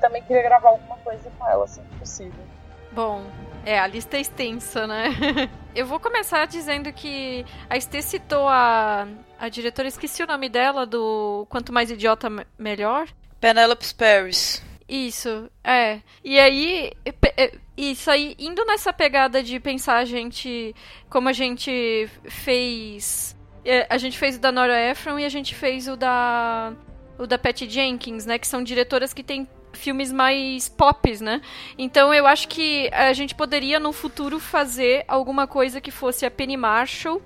[0.00, 2.51] também queria gravar alguma coisa com ela, assim que possível.
[2.94, 3.24] Bom,
[3.64, 5.08] é, a lista é extensa, né?
[5.74, 10.84] eu vou começar dizendo que a Estê citou a, a diretora, esqueci o nome dela,
[10.84, 12.28] do Quanto Mais Idiota
[12.58, 13.08] Melhor.
[13.40, 14.62] Penelope Paris.
[14.88, 16.00] Isso, é.
[16.22, 16.92] E aí,
[17.36, 20.74] é, isso aí, indo nessa pegada de pensar a gente,
[21.08, 23.34] como a gente fez,
[23.64, 26.74] é, a gente fez o da Nora Ephron e a gente fez o da
[27.18, 31.40] o da Patty Jenkins, né, que são diretoras que têm filmes mais pops, né?
[31.78, 36.30] Então eu acho que a gente poderia no futuro fazer alguma coisa que fosse a
[36.30, 37.20] Penny Marshall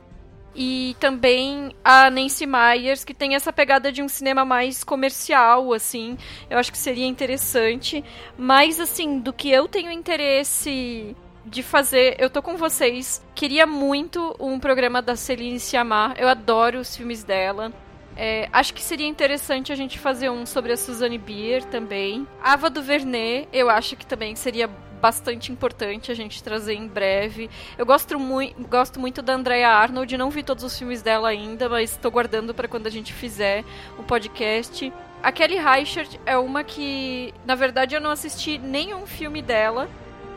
[0.57, 6.17] e também a Nancy Myers, que tem essa pegada de um cinema mais comercial, assim.
[6.49, 8.03] Eu acho que seria interessante.
[8.39, 13.23] Mas, assim, do que eu tenho interesse de fazer, eu tô com vocês.
[13.35, 16.15] Queria muito um programa da Celine Sciamma.
[16.17, 17.71] Eu adoro os filmes dela.
[18.17, 22.27] É, acho que seria interessante a gente fazer um sobre a Suzanne Bier também.
[22.43, 24.69] Ava do Vernet, eu acho que também seria
[25.01, 27.51] bastante importante a gente trazer em breve.
[27.77, 31.69] Eu gosto, mui gosto muito da Andrea Arnold, não vi todos os filmes dela ainda,
[31.69, 33.65] mas estou guardando para quando a gente fizer
[33.99, 34.93] o podcast.
[35.23, 39.89] A Kelly Reichardt é uma que, na verdade, eu não assisti nenhum filme dela,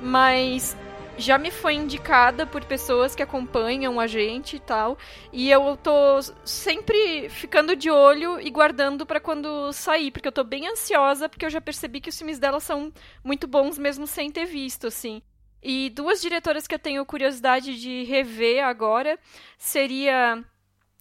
[0.02, 0.76] mas
[1.20, 4.98] já me foi indicada por pessoas que acompanham a gente e tal.
[5.32, 10.44] E eu tô sempre ficando de olho e guardando para quando sair, porque eu tô
[10.44, 12.92] bem ansiosa, porque eu já percebi que os filmes dela são
[13.24, 15.22] muito bons mesmo sem ter visto, assim.
[15.62, 19.20] E duas diretoras que eu tenho curiosidade de rever agora
[19.58, 20.44] seria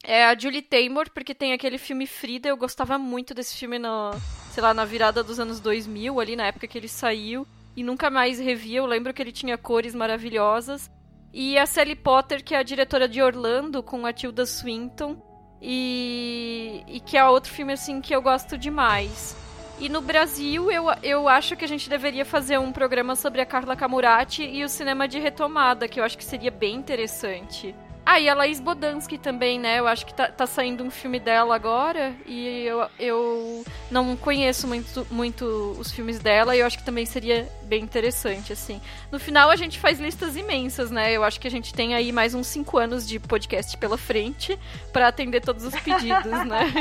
[0.03, 4.13] é a Julie Taymor, porque tem aquele filme Frida, eu gostava muito desse filme no,
[4.53, 7.47] sei lá, na virada dos anos 2000, ali na época que ele saiu
[7.79, 8.75] e nunca mais revi.
[8.75, 10.91] Eu lembro que ele tinha cores maravilhosas.
[11.33, 15.17] E a Sally Potter, que é a diretora de Orlando, com a Tilda Swinton.
[15.63, 19.37] E, e que é outro filme assim que eu gosto demais.
[19.79, 23.47] E no Brasil, eu, eu acho que a gente deveria fazer um programa sobre a
[23.47, 27.77] Carla Camurati e o cinema de retomada, que eu acho que seria bem interessante.
[28.11, 29.79] Ah, e a Laís Bodansky também, né?
[29.79, 32.15] Eu acho que tá, tá saindo um filme dela agora.
[32.25, 35.45] E eu, eu não conheço muito, muito
[35.79, 36.57] os filmes dela.
[36.57, 38.81] E eu acho que também seria bem interessante, assim.
[39.13, 41.13] No final, a gente faz listas imensas, né?
[41.13, 44.59] Eu acho que a gente tem aí mais uns 5 anos de podcast pela frente
[44.91, 46.73] para atender todos os pedidos, né?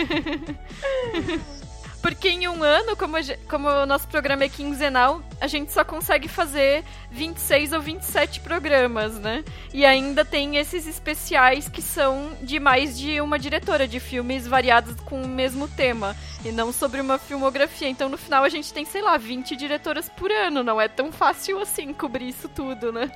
[2.07, 3.17] Porque em um ano, como,
[3.49, 9.19] como o nosso programa é quinzenal, a gente só consegue fazer 26 ou 27 programas,
[9.19, 9.43] né?
[9.73, 14.95] E ainda tem esses especiais que são de mais de uma diretora, de filmes variados
[15.01, 16.15] com o mesmo tema.
[16.45, 17.89] E não sobre uma filmografia.
[17.89, 20.63] Então no final a gente tem, sei lá, 20 diretoras por ano.
[20.63, 23.11] Não é tão fácil assim cobrir isso tudo, né?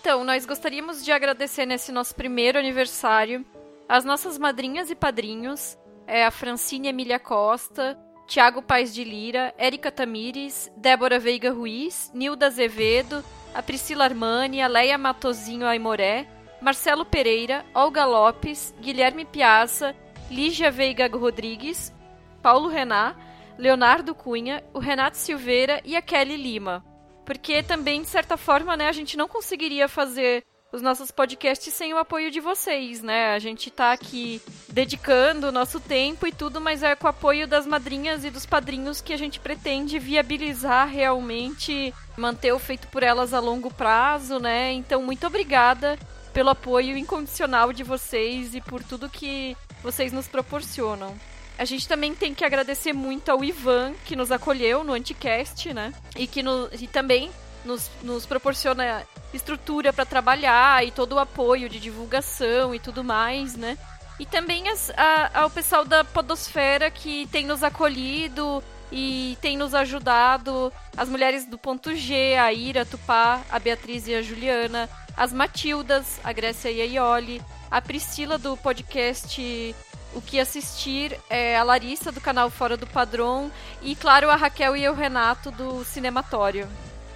[0.05, 3.43] Então, nós gostaríamos de agradecer nesse nosso primeiro aniversário
[3.89, 9.91] as nossas madrinhas e padrinhos, é a Francine Emília Costa, Tiago Paz de Lira, Érica
[9.91, 13.25] Tamires, Débora Veiga Ruiz, Nilda Azevedo,
[13.55, 16.29] a Priscila Armani, a Leia Matozinho Aimoré,
[16.61, 19.97] Marcelo Pereira, Olga Lopes, Guilherme Piazza,
[20.31, 21.95] Lígia Veiga Rodrigues,
[22.43, 23.17] Paulo Rená,
[23.57, 26.85] Leonardo Cunha, o Renato Silveira e a Kelly Lima.
[27.25, 30.45] Porque também, de certa forma, né, a gente não conseguiria fazer
[30.75, 33.33] os nossos podcasts sem o apoio de vocês, né?
[33.33, 37.47] A gente tá aqui dedicando o nosso tempo e tudo, mas é com o apoio
[37.47, 43.05] das madrinhas e dos padrinhos que a gente pretende viabilizar realmente manter o feito por
[43.05, 44.73] elas a longo prazo, né?
[44.73, 45.97] Então, muito obrigada
[46.33, 51.15] pelo apoio incondicional de vocês e por tudo que vocês nos proporcionam.
[51.57, 55.93] A gente também tem que agradecer muito ao Ivan, que nos acolheu no Anticast, né?
[56.17, 57.31] E que no, e também
[57.65, 63.57] nos, nos proporciona estrutura para trabalhar e todo o apoio de divulgação e tudo mais,
[63.57, 63.79] né?
[64.19, 69.75] E também as, a, ao pessoal da Podosfera que tem nos acolhido e tem nos
[69.75, 70.73] ajudado.
[70.97, 75.33] As mulheres do ponto G, a Ira, a Tupá, a Beatriz e a Juliana, as
[75.33, 79.75] Matildas, a Grécia e a Ioli, a Priscila do podcast
[80.15, 83.51] o que assistir é a Larissa do canal Fora do Padrão
[83.83, 86.69] e, claro, a Raquel e o Renato do Cinematório.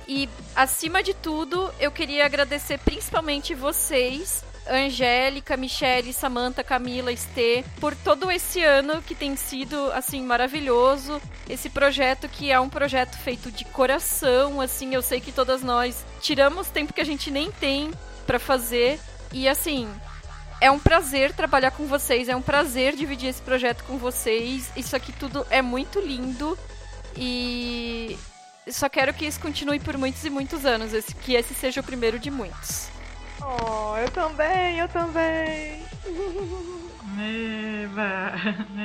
[0.07, 7.95] E, acima de tudo, eu queria agradecer principalmente vocês, Angélica, Michele, Samantha, Camila, Estê, por
[7.95, 11.21] todo esse ano que tem sido, assim, maravilhoso.
[11.49, 16.05] Esse projeto que é um projeto feito de coração, assim, eu sei que todas nós
[16.21, 17.91] tiramos tempo que a gente nem tem
[18.27, 18.99] para fazer.
[19.33, 19.89] E, assim,
[20.61, 24.71] é um prazer trabalhar com vocês, é um prazer dividir esse projeto com vocês.
[24.77, 26.59] Isso aqui tudo é muito lindo
[27.17, 28.19] e
[28.69, 31.85] só quero que isso continue por muitos e muitos anos, esse, que esse seja o
[31.85, 32.89] primeiro de muitos.
[33.41, 35.83] Oh, eu também, eu também.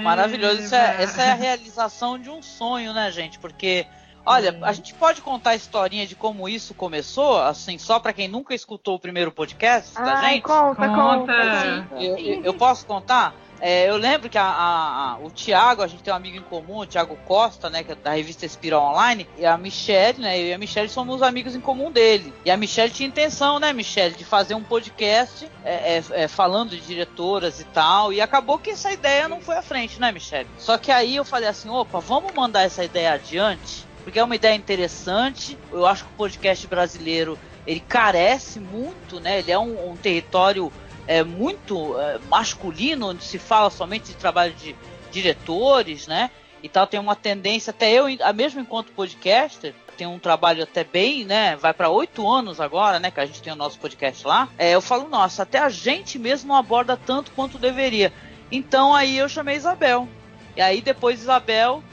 [0.04, 3.38] Maravilhoso, Isso é, essa é a realização de um sonho, né, gente?
[3.40, 3.86] Porque
[4.26, 8.28] Olha, a gente pode contar a historinha de como isso começou, assim, só para quem
[8.28, 10.44] nunca escutou o primeiro podcast Ai, da gente?
[10.44, 11.88] Conta, conta.
[12.00, 13.36] Eu, eu, eu posso contar?
[13.66, 16.42] É, eu lembro que a, a, a, o Thiago, a gente tem um amigo em
[16.42, 20.38] comum, o Thiago Costa, né, que é da revista Espiral Online, e a Michelle, né,
[20.38, 22.34] eu e a Michelle somos amigos em comum dele.
[22.44, 26.72] E a Michelle tinha intenção, né, Michelle, de fazer um podcast é, é, é, falando
[26.72, 30.50] de diretoras e tal, e acabou que essa ideia não foi à frente, né, Michelle?
[30.58, 34.36] Só que aí eu falei assim, opa, vamos mandar essa ideia adiante porque é uma
[34.36, 35.58] ideia interessante.
[35.72, 39.40] Eu acho que o podcast brasileiro ele carece muito, né?
[39.40, 40.72] Ele é um, um território
[41.08, 44.76] é, muito é, masculino, onde se fala somente de trabalho de
[45.12, 46.30] diretores, né?
[46.62, 51.26] E tal, tem uma tendência, até eu, mesmo enquanto podcaster, tem um trabalho até bem,
[51.26, 51.56] né?
[51.56, 53.12] Vai para oito anos agora, né?
[53.12, 54.50] Que a gente tem o nosso podcast lá.
[54.58, 58.12] É, eu falo, nossa, até a gente mesmo não aborda tanto quanto deveria.
[58.52, 60.08] Então aí eu chamei Isabel.
[60.56, 61.84] E aí depois Isabel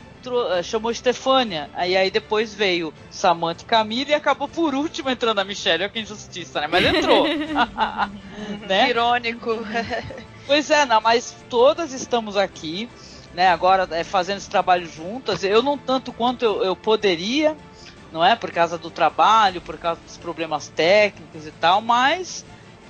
[0.62, 1.70] chamou Stefânia.
[1.74, 5.84] Aí, aí depois veio Samantha e Camila e acabou por último entrando a Michelle.
[5.84, 6.66] Olha que injustiça, né?
[6.66, 7.26] Mas entrou.
[8.68, 8.90] né?
[8.90, 9.58] Irônico.
[10.46, 12.88] pois é, não, mas todas estamos aqui,
[13.34, 13.48] né?
[13.48, 15.44] Agora é, fazendo esse trabalho juntas.
[15.44, 17.56] Eu não tanto quanto eu, eu poderia,
[18.12, 18.36] não é?
[18.36, 22.44] Por causa do trabalho, por causa dos problemas técnicos e tal, mas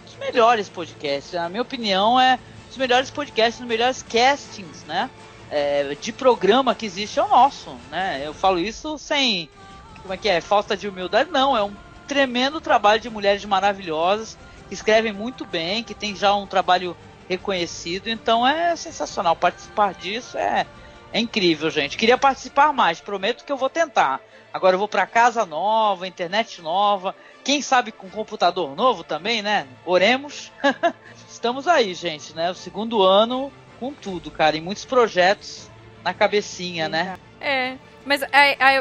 [0.06, 2.38] os melhores podcasts, na minha opinião, é
[2.70, 5.10] os melhores podcasts, os melhores castings, né?
[5.50, 8.22] É, de programa que existe é o nosso, né?
[8.24, 9.50] Eu falo isso sem,
[10.00, 11.74] como é que é, falta de humildade, não, é um
[12.06, 14.38] tremendo trabalho de mulheres maravilhosas,
[14.68, 16.96] que escrevem muito bem, que tem já um trabalho
[17.28, 20.66] reconhecido, então é sensacional participar disso, é,
[21.12, 21.96] é incrível, gente.
[21.96, 24.20] Queria participar mais, prometo que eu vou tentar.
[24.52, 29.66] Agora eu vou para casa nova, internet nova, quem sabe com computador novo também, né?
[29.84, 30.50] Oremos.
[31.30, 32.50] Estamos aí, gente, né?
[32.50, 35.70] O segundo ano com tudo, cara, em muitos projetos
[36.04, 37.16] na cabecinha, né?
[37.40, 37.76] É.
[38.04, 38.22] Mas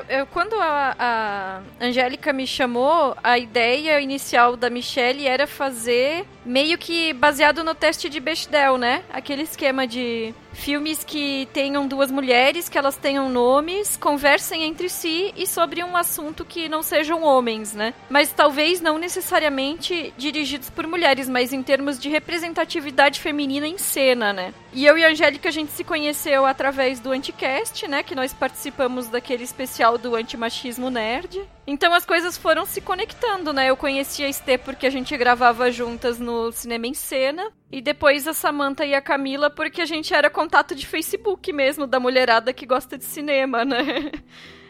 [0.10, 6.80] eu, quando a, a Angélica me chamou, a ideia inicial da Michelle era fazer meio
[6.80, 9.04] que baseado no teste de Bechdel, né?
[9.14, 15.32] Aquele esquema de filmes que tenham duas mulheres, que elas tenham nomes, conversem entre si
[15.38, 17.94] e sobre um assunto que não sejam homens, né?
[18.10, 24.34] Mas talvez não necessariamente dirigidos por mulheres, mas em termos de representatividade feminina em cena,
[24.34, 24.52] né?
[24.74, 28.02] E eu e a Angélica a gente se conheceu através do Anticast, né?
[28.02, 31.42] Que nós participamos daquele especial do Antimachismo Nerd.
[31.72, 33.70] Então as coisas foram se conectando, né?
[33.70, 37.52] Eu conheci a Estê porque a gente gravava juntas no Cinema em Cena.
[37.72, 41.86] E depois a Samantha e a Camila porque a gente era contato de Facebook mesmo,
[41.86, 44.12] da mulherada que gosta de cinema, né?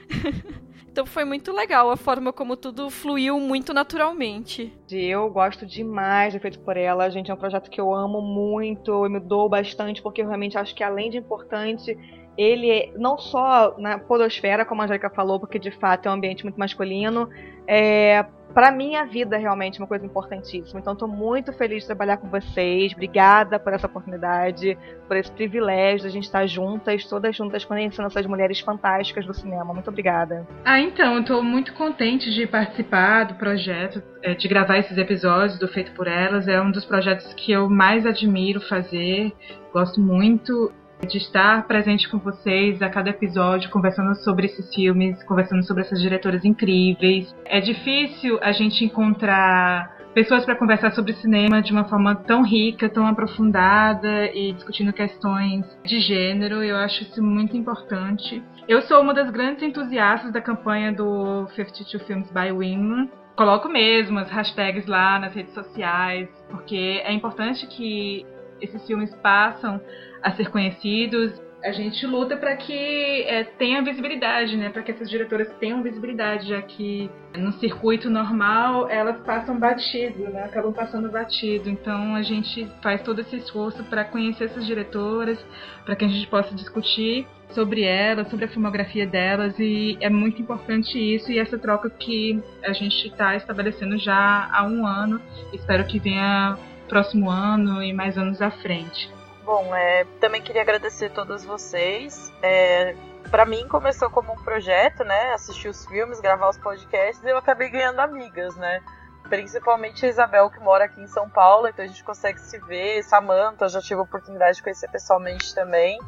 [0.91, 4.73] Então foi muito legal a forma como tudo fluiu muito naturalmente.
[4.91, 7.31] Eu gosto demais de Feito por Ela, gente.
[7.31, 10.75] É um projeto que eu amo muito, eu me dou bastante, porque eu realmente acho
[10.75, 11.95] que além de importante,
[12.37, 16.15] ele é não só na podosfera, como a Angélica falou, porque de fato é um
[16.15, 17.29] ambiente muito masculino,
[17.67, 20.79] é, para minha vida realmente uma coisa importantíssima.
[20.79, 22.93] Então estou muito feliz de trabalhar com vocês.
[22.93, 24.77] Obrigada por essa oportunidade,
[25.07, 29.33] por esse privilégio de a gente estar juntas, todas juntas, conhecendo essas mulheres fantásticas do
[29.33, 29.73] cinema.
[29.73, 30.47] Muito obrigada.
[30.65, 35.67] Ah, então, estou muito contente de participar do projeto, é, de gravar esses episódios do
[35.67, 36.47] Feito por Elas.
[36.47, 39.31] É um dos projetos que eu mais admiro fazer.
[39.71, 40.71] Gosto muito
[41.07, 46.01] de estar presente com vocês a cada episódio, conversando sobre esses filmes, conversando sobre essas
[46.01, 47.33] diretoras incríveis.
[47.45, 52.89] É difícil a gente encontrar pessoas para conversar sobre cinema de uma forma tão rica,
[52.89, 56.63] tão aprofundada e discutindo questões de gênero.
[56.63, 58.43] Eu acho isso muito importante.
[58.67, 63.09] Eu sou uma das grandes entusiastas da campanha do 52 Films by Women.
[63.35, 68.25] Coloco mesmo as hashtags lá nas redes sociais, porque é importante que
[68.61, 69.81] esses filmes passam
[70.21, 71.41] a ser conhecidos.
[71.63, 74.69] A gente luta para que é, tenha visibilidade, né?
[74.69, 80.43] Para que essas diretoras tenham visibilidade, já que no circuito normal elas passam batido, né?
[80.43, 81.69] Acabam passando batido.
[81.69, 85.37] Então a gente faz todo esse esforço para conhecer essas diretoras,
[85.83, 90.41] para que a gente possa discutir sobre elas, sobre a filmografia delas e é muito
[90.41, 95.19] importante isso e essa troca que a gente está estabelecendo já há um ano.
[95.51, 96.57] Espero que venha
[96.89, 99.09] próximo ano e mais anos à frente.
[99.45, 102.31] Bom, é, também queria agradecer a todos vocês.
[102.41, 102.95] É,
[103.31, 105.33] para mim começou como um projeto, né?
[105.33, 108.81] Assistir os filmes, gravar os podcasts e eu acabei ganhando amigas, né?
[109.29, 113.03] Principalmente a Isabel, que mora aqui em São Paulo, então a gente consegue se ver.
[113.03, 115.99] Samantha, já tive a oportunidade de conhecer pessoalmente também.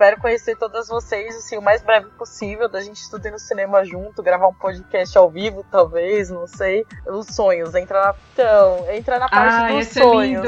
[0.00, 3.84] Espero conhecer todas vocês assim, o mais breve possível, da gente tudo ir no cinema
[3.84, 6.86] junto, gravar um podcast ao vivo, talvez, não sei.
[7.06, 8.14] Os sonhos, entrar na.
[8.32, 10.46] Então, entra na parte ah, dos sonhos.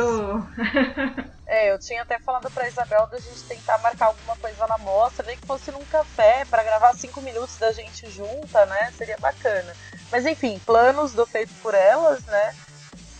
[1.28, 1.32] É.
[1.44, 5.26] É, eu tinha até falado pra Isabel da gente tentar marcar alguma coisa na mostra,
[5.26, 8.90] nem que fosse num café, para gravar cinco minutos da gente junta, né?
[8.96, 9.76] Seria bacana.
[10.10, 12.54] Mas enfim, planos do Feito por Elas, né?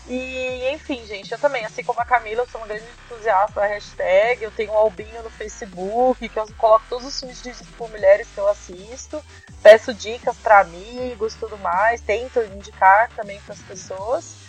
[0.09, 3.67] E enfim, gente, eu também, assim como a Camila, eu sou uma grande entusiasta da
[3.67, 7.89] hashtag, eu tenho um albinho no Facebook, que eu coloco todos os filmes de por
[7.89, 9.23] mulheres que eu assisto,
[9.63, 14.43] peço dicas para amigos tudo mais, tento indicar também para as pessoas.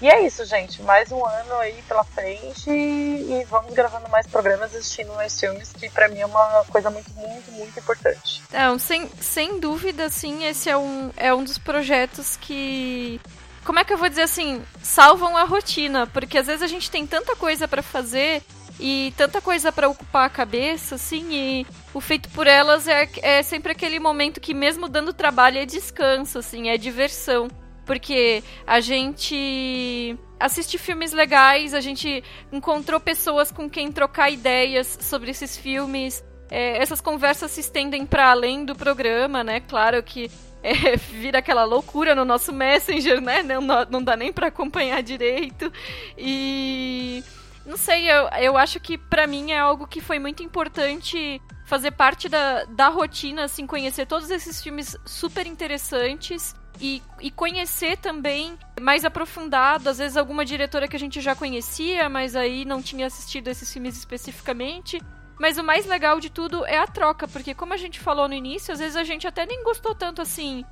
[0.00, 0.82] E é isso, gente.
[0.82, 5.88] Mais um ano aí pela frente e, vamos gravando mais programas, assistindo mais filmes, que
[5.88, 8.42] para mim é uma coisa muito, muito, muito importante.
[8.52, 13.20] Não, sem, sem dúvida, sim, esse é um, é um dos projetos que
[13.64, 16.90] como é que eu vou dizer assim, salvam a rotina, porque às vezes a gente
[16.90, 18.42] tem tanta coisa para fazer
[18.78, 23.42] e tanta coisa para ocupar a cabeça, assim, e o feito por elas é, é
[23.42, 27.48] sempre aquele momento que mesmo dando trabalho é descanso, assim, é diversão.
[27.86, 35.30] Porque a gente assiste filmes legais, a gente encontrou pessoas com quem trocar ideias sobre
[35.30, 36.24] esses filmes.
[36.50, 39.60] É, essas conversas se estendem para além do programa, né?
[39.60, 40.30] Claro que
[40.64, 43.42] é, vira aquela loucura no nosso Messenger, né?
[43.42, 45.70] Não, não dá nem para acompanhar direito.
[46.16, 47.22] E
[47.66, 51.90] não sei, eu, eu acho que para mim é algo que foi muito importante fazer
[51.90, 58.58] parte da, da rotina, assim, conhecer todos esses filmes super interessantes e, e conhecer também
[58.80, 63.06] mais aprofundado, às vezes alguma diretora que a gente já conhecia, mas aí não tinha
[63.06, 64.98] assistido esses filmes especificamente.
[65.38, 68.34] Mas o mais legal de tudo é a troca, porque como a gente falou no
[68.34, 70.64] início, às vezes a gente até nem gostou tanto assim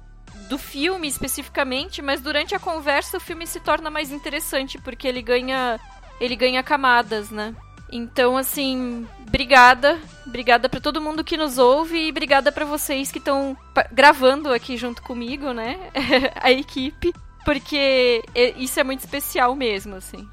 [0.49, 5.23] do filme especificamente, mas durante a conversa o filme se torna mais interessante, porque ele
[5.23, 5.79] ganha
[6.21, 7.55] ele ganha camadas, né?
[7.91, 9.99] Então, assim, obrigada.
[10.27, 13.57] Obrigada para todo mundo que nos ouve e obrigada para vocês que estão
[13.93, 15.79] gravando aqui junto comigo, né?
[16.41, 17.13] a equipe,
[17.45, 18.23] porque
[18.57, 20.27] isso é muito especial mesmo, assim.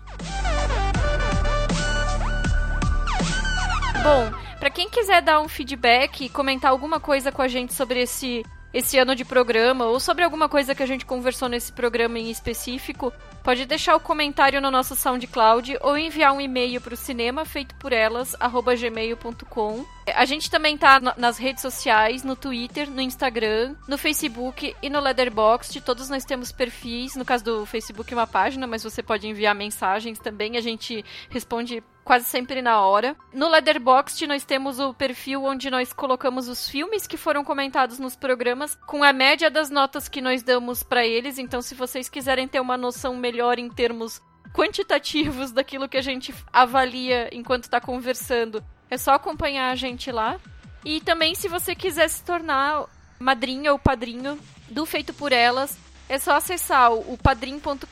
[4.02, 8.02] Bom, para quem quiser dar um feedback e comentar alguma coisa com a gente sobre
[8.02, 8.44] esse
[8.74, 12.30] esse ano de programa ou sobre alguma coisa que a gente conversou nesse programa em
[12.30, 13.12] específico,
[13.44, 17.74] pode deixar o comentário no nosso SoundCloud ou enviar um e-mail para o cinema feito
[17.76, 18.36] por elas
[18.80, 19.86] gmail.com.
[20.14, 25.00] A gente também tá nas redes sociais, no Twitter, no Instagram, no Facebook e no
[25.00, 25.82] Letterboxd.
[25.82, 27.16] Todos nós temos perfis.
[27.16, 30.58] No caso do Facebook, uma página, mas você pode enviar mensagens também.
[30.58, 33.16] A gente responde quase sempre na hora.
[33.32, 38.16] No Letterboxd nós temos o perfil onde nós colocamos os filmes que foram comentados nos
[38.16, 41.38] programas com a média das notas que nós damos para eles.
[41.38, 44.20] Então, se vocês quiserem ter uma noção melhor em termos
[44.52, 50.40] quantitativos daquilo que a gente avalia enquanto está conversando, é só acompanhar a gente lá.
[50.84, 52.86] E também, se você quiser se tornar
[53.20, 55.78] madrinha ou padrinho do Feito por Elas,
[56.10, 57.86] é só acessar o padrim.com.br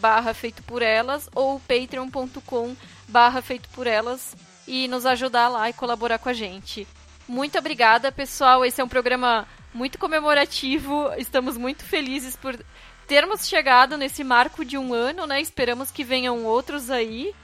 [0.00, 2.74] barra feito por elas ou patreon.com
[3.12, 4.34] barra feito por elas
[4.66, 6.88] e nos ajudar lá e colaborar com a gente.
[7.28, 8.64] Muito obrigada, pessoal.
[8.64, 11.12] Esse é um programa muito comemorativo.
[11.18, 12.58] Estamos muito felizes por
[13.06, 15.40] termos chegado nesse marco de um ano, né?
[15.40, 17.34] Esperamos que venham outros aí.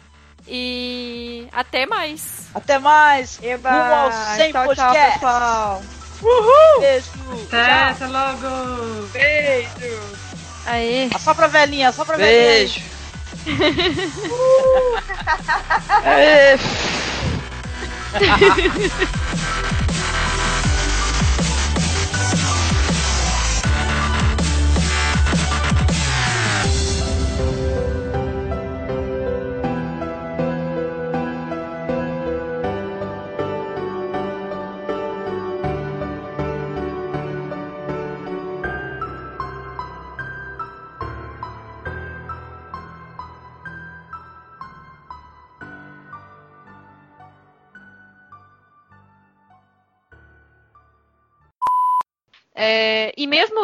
[0.47, 2.49] E até mais.
[2.55, 3.39] Até mais.
[3.43, 3.71] Eba.
[3.71, 4.95] Rumo ao 100 tchau, podcast.
[4.95, 5.83] Tchau, pessoal.
[6.23, 6.81] Uhul!
[6.81, 7.11] Beijo!
[7.47, 9.07] Até, até logo!
[9.13, 10.01] Beijo!
[10.67, 11.09] Aê!
[11.21, 12.75] Só pra velhinha, só pra Beijo.
[12.75, 12.81] velhinha!
[12.81, 12.98] Beijo!
[13.49, 14.99] Uh.
[16.05, 16.59] É,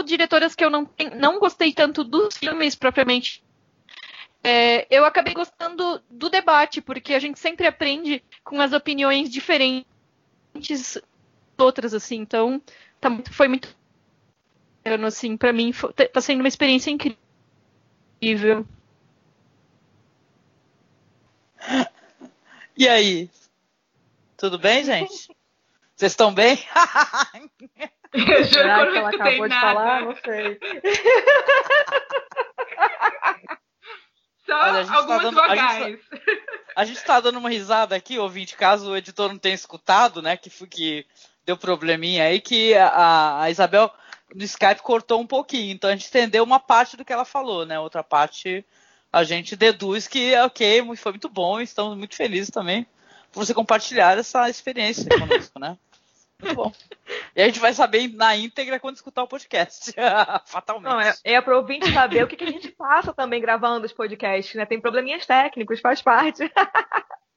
[0.05, 3.43] diretoras que eu não, não gostei tanto dos filmes propriamente,
[4.47, 9.87] é, eu acabei gostando do debate, porque a gente sempre aprende com as opiniões diferentes
[11.57, 12.17] outras, assim.
[12.17, 12.61] Então,
[13.01, 13.75] tá muito, foi muito.
[15.07, 18.67] Assim, para mim, foi, tá sendo uma experiência incrível.
[22.77, 23.31] E aí?
[24.37, 25.34] Tudo bem, gente?
[25.97, 26.59] Vocês estão bem?
[28.13, 29.61] Eu juro Será que ela acabou de nada.
[29.61, 30.01] falar?
[30.03, 30.59] Não sei.
[34.47, 35.99] Só Olha, a gente tá algumas dando- a gente vogais.
[36.77, 40.37] A gente tá dando uma risada aqui, ouvinte, caso o editor não tenha escutado, né?
[40.37, 41.07] Que, que
[41.47, 43.91] deu probleminha aí, que a, a Isabel
[44.35, 45.73] no Skype cortou um pouquinho.
[45.73, 47.79] Então a gente entendeu uma parte do que ela falou, né?
[47.79, 48.65] Outra parte
[49.13, 52.85] a gente deduz que, ok, foi muito bom estamos muito felizes também
[53.35, 55.77] por você compartilhar essa experiência conosco, né?
[56.41, 56.73] Muito bom.
[57.35, 59.93] E a gente vai saber na íntegra quando escutar o podcast.
[60.47, 60.85] Fatalmente.
[60.85, 63.85] Não, é, é para o ouvinte saber o que, que a gente passa também gravando
[63.85, 64.65] os podcasts, né?
[64.65, 66.45] Tem probleminhas técnicos, faz parte.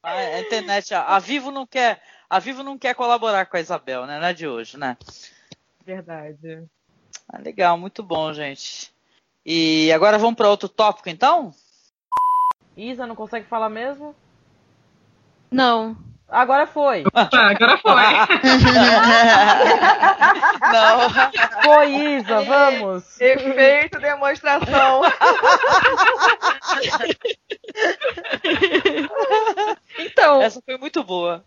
[0.03, 3.59] A, a internet, a, a Vivo não quer, a Vivo não quer colaborar com a
[3.59, 4.19] Isabel, né?
[4.19, 4.95] Não é de hoje, né?
[5.83, 6.63] Verdade.
[7.27, 8.93] Ah, legal, muito bom, gente.
[9.43, 11.53] E agora vamos para outro tópico, então?
[12.75, 14.15] Isa, não consegue falar mesmo?
[15.51, 15.95] Não.
[16.29, 17.03] Agora foi.
[17.05, 17.93] Opa, agora foi.
[20.73, 21.09] Não.
[21.63, 23.21] Foi, Isa, vamos.
[23.21, 25.01] Efeito demonstração.
[29.99, 30.41] Então.
[30.41, 31.45] Essa foi muito boa.